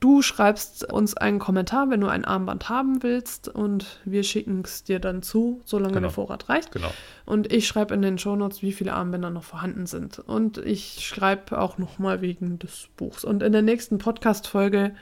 Du 0.00 0.22
schreibst 0.22 0.90
uns 0.90 1.14
einen 1.16 1.38
Kommentar, 1.38 1.90
wenn 1.90 2.00
du 2.00 2.06
ein 2.08 2.24
Armband 2.24 2.70
haben 2.70 3.02
willst 3.02 3.48
und 3.48 4.00
wir 4.06 4.22
schicken 4.22 4.62
es 4.64 4.82
dir 4.82 4.98
dann 4.98 5.22
zu, 5.22 5.60
solange 5.66 5.92
Genau. 5.94 6.06
der 6.08 6.10
Vorrat 6.10 6.48
reicht. 6.48 6.72
genau. 6.72 6.90
Und 7.26 7.52
ich 7.52 7.66
schreibe 7.68 7.92
in 7.94 8.00
den 8.02 8.16
Shownotes, 8.18 8.62
wie 8.62 8.72
viele 8.72 8.94
Armbänder 8.94 9.28
noch 9.30 9.44
vorhanden 9.44 9.84
sind. 9.86 10.18
Und 10.18 10.56
ich 10.58 11.06
schreibe 11.06 11.60
auch 11.60 11.76
nochmal 11.76 12.22
wegen 12.22 12.58
des 12.58 12.88
Buchs. 12.96 13.24
Und 13.24 13.42
in 13.42 13.52
der 13.52 13.62
nächsten 13.62 13.98
Podcast-Folge 13.98 14.94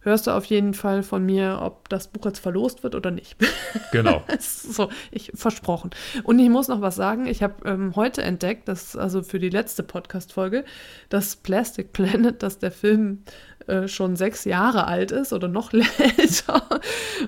hörst 0.00 0.26
du 0.26 0.32
auf 0.32 0.44
jeden 0.44 0.74
Fall 0.74 1.02
von 1.02 1.24
mir, 1.24 1.60
ob 1.62 1.88
das 1.88 2.08
Buch 2.08 2.26
jetzt 2.26 2.38
verlost 2.38 2.82
wird 2.82 2.94
oder 2.94 3.10
nicht. 3.10 3.36
Genau. 3.92 4.22
so, 4.40 4.88
ich 5.12 5.30
versprochen. 5.34 5.90
Und 6.24 6.38
ich 6.40 6.48
muss 6.50 6.66
noch 6.68 6.80
was 6.80 6.96
sagen. 6.96 7.26
Ich 7.26 7.42
habe 7.44 7.54
ähm, 7.68 7.94
heute 7.96 8.22
entdeckt, 8.22 8.66
dass 8.68 8.96
also 8.96 9.22
für 9.22 9.38
die 9.38 9.48
letzte 9.50 9.82
Podcast-Folge, 9.84 10.64
dass 11.08 11.36
Plastic 11.36 11.92
Planet, 11.92 12.42
dass 12.42 12.58
der 12.58 12.72
Film 12.72 13.22
äh, 13.66 13.88
schon 13.88 14.16
sechs 14.16 14.44
Jahre 14.44 14.86
alt 14.86 15.10
ist 15.10 15.32
oder 15.32 15.48
noch 15.48 15.72
älter. 15.72 16.62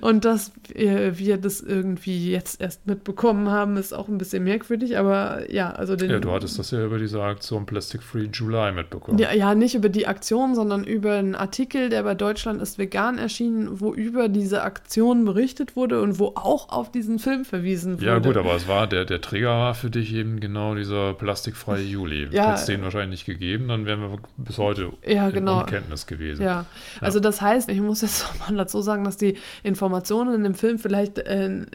Und 0.01 0.25
dass 0.25 0.53
äh, 0.75 1.12
wir 1.14 1.38
das 1.38 1.61
irgendwie 1.61 2.31
jetzt 2.31 2.61
erst 2.61 2.87
mitbekommen 2.87 3.51
haben, 3.51 3.77
ist 3.77 3.92
auch 3.92 4.09
ein 4.09 4.18
bisschen 4.18 4.44
merkwürdig. 4.44 4.99
Aber 4.99 5.51
ja, 5.51 5.70
also 5.70 5.96
den. 5.96 6.11
Ja, 6.11 6.18
du 6.18 6.31
hattest 6.33 6.59
das 6.59 6.70
ja 6.70 6.85
über 6.85 6.99
diese 6.99 7.22
Aktion 7.22 7.66
Plastic 7.66 8.03
Free 8.03 8.29
July 8.33 8.72
mitbekommen. 8.72 9.18
Ja, 9.18 9.33
ja, 9.33 9.55
nicht 9.55 9.75
über 9.75 9.88
die 9.88 10.07
Aktion, 10.07 10.55
sondern 10.55 10.85
über 10.85 11.14
einen 11.14 11.35
Artikel, 11.35 11.88
der 11.88 12.03
bei 12.03 12.14
Deutschland 12.14 12.61
ist 12.61 12.79
vegan 12.79 13.18
erschienen, 13.18 13.81
wo 13.81 13.94
über 13.94 14.29
diese 14.29 14.62
Aktion 14.62 15.25
berichtet 15.25 15.77
wurde 15.77 16.03
und 16.03 16.18
wo 16.18 16.33
auch 16.35 16.68
auf 16.68 16.90
diesen 16.90 17.18
Film 17.18 17.44
verwiesen 17.44 17.94
wurde. 17.94 18.07
Ja, 18.07 18.18
gut, 18.18 18.37
aber 18.37 18.55
es 18.55 18.68
war 18.68 18.87
der, 18.87 19.05
der 19.05 19.20
Trigger 19.20 19.51
war 19.51 19.75
für 19.75 19.90
dich 19.90 20.14
eben 20.14 20.40
genau 20.40 20.75
dieser 20.75 21.14
plastikfreie 21.14 21.83
Juli. 21.83 22.29
Ja. 22.31 22.49
Hätte 22.49 22.55
es 22.55 22.66
den 22.66 22.83
wahrscheinlich 22.83 23.07
nicht 23.16 23.27
gegeben, 23.27 23.68
dann 23.68 23.87
wären 23.87 24.01
wir 24.01 24.18
bis 24.37 24.59
heute 24.59 24.92
Ja, 25.07 25.29
in 25.29 25.35
genau. 25.35 25.61
Unkenntnis 25.61 26.07
gewesen. 26.26 26.42
Ja, 26.42 26.66
also 27.00 27.20
das 27.20 27.40
heißt, 27.40 27.68
ich 27.68 27.80
muss 27.80 28.02
jetzt 28.02 28.26
nochmal 28.40 28.56
dazu 28.56 28.80
sagen, 28.80 29.04
dass 29.04 29.16
die 29.16 29.36
Informationen 29.62 30.34
in 30.34 30.44
dem 30.44 30.54
Film 30.54 30.78
vielleicht, 30.78 31.18
äh, 31.18 31.66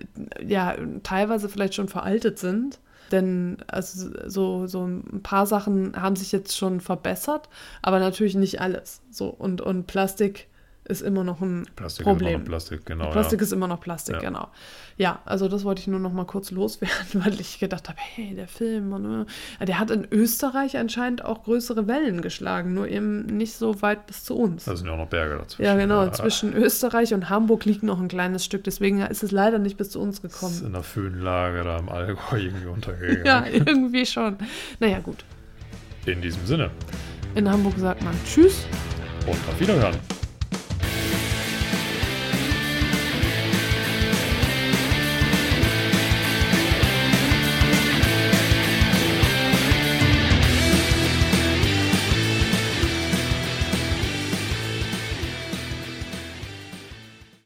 ja, 0.46 0.76
teilweise 1.04 1.50
vielleicht 1.50 1.76
schon 1.76 1.88
veraltet 1.88 2.40
sind. 2.40 2.80
Denn 3.12 3.58
also 3.68 4.10
so, 4.28 4.68
so 4.68 4.86
ein 4.86 5.22
paar 5.22 5.46
Sachen 5.46 6.02
haben 6.02 6.16
sich 6.16 6.32
jetzt 6.32 6.56
schon 6.56 6.80
verbessert, 6.80 7.50
aber 7.82 8.00
natürlich 8.00 8.36
nicht 8.36 8.62
alles. 8.62 9.02
So, 9.10 9.28
und, 9.28 9.60
und 9.60 9.86
Plastik 9.86 10.48
ist 10.86 11.02
immer 11.02 11.24
noch 11.24 11.42
ein 11.42 11.66
Plastik 11.76 12.06
Problem. 12.06 12.28
ist 12.28 12.32
immer 12.34 12.40
noch 12.40 12.46
Plastik, 12.50 12.86
genau. 12.86 13.10
Plastik 13.12 13.40
ja. 13.40 13.44
ist 13.44 13.52
immer 13.54 13.68
noch 13.68 13.80
Plastik, 13.82 14.16
Ja. 14.16 14.22
genau. 14.22 14.48
Ja, 14.98 15.20
also 15.26 15.48
das 15.48 15.64
wollte 15.64 15.80
ich 15.82 15.88
nur 15.88 16.00
noch 16.00 16.12
mal 16.12 16.26
kurz 16.26 16.52
loswerden, 16.52 16.96
weil 17.26 17.40
ich 17.40 17.60
gedacht 17.60 17.88
habe, 17.88 17.98
hey, 18.00 18.34
der 18.36 18.48
Film, 18.48 18.92
und, 18.92 19.26
äh, 19.60 19.66
der 19.66 19.80
hat 19.80 19.90
in 19.92 20.08
Österreich 20.12 20.78
anscheinend 20.78 21.24
auch 21.24 21.44
größere 21.44 21.88
Wellen 21.88 22.22
geschlagen, 22.22 22.74
nur 22.74 22.88
eben 22.88 23.26
nicht 23.26 23.54
so 23.54 23.82
weit 23.82 24.06
bis 24.08 24.24
zu 24.24 24.36
uns. 24.36 24.66
Da 24.66 24.76
sind 24.76 24.88
ja 24.88 24.94
auch 24.94 24.98
noch 24.98 25.08
Berge 25.08 25.38
dazwischen. 25.38 25.64
ja, 25.64 25.76
genau, 25.76 26.10
zwischen 26.10 26.54
Österreich 26.54 27.14
und 27.14 27.30
Hamburg 27.30 27.66
liegt 27.66 27.84
noch 27.84 28.00
ein 28.02 28.08
kleines 28.08 28.44
Stück, 28.44 28.64
deswegen 28.64 29.02
ist 29.02 29.24
es 29.24 29.32
leider 29.32 29.60
nicht 29.60 29.78
bis 29.78 29.92
zu 29.92 30.00
uns 30.02 30.22
Das 30.22 30.32
ist 30.34 30.40
gekommen. 30.40 30.62
in 30.66 30.74
der 30.74 30.84
Föhnlage 30.84 31.64
da 31.64 31.78
im 31.78 31.90
Allgäu 31.90 32.38
irgendwie 32.38 32.68
untergegangen. 32.68 33.26
Ja, 33.26 33.46
irgendwie 33.48 34.06
schon. 34.06 34.38
Naja, 34.80 35.00
gut. 35.00 35.24
In 36.06 36.22
diesem 36.22 36.46
Sinne 36.46 36.70
In 37.36 37.50
Hamburg 37.50 37.76
sagt 37.78 38.04
man 38.04 38.14
Tschüss. 38.26 38.66
und 39.28 39.34
auf 39.48 39.60
Wiederhören. 39.60 39.96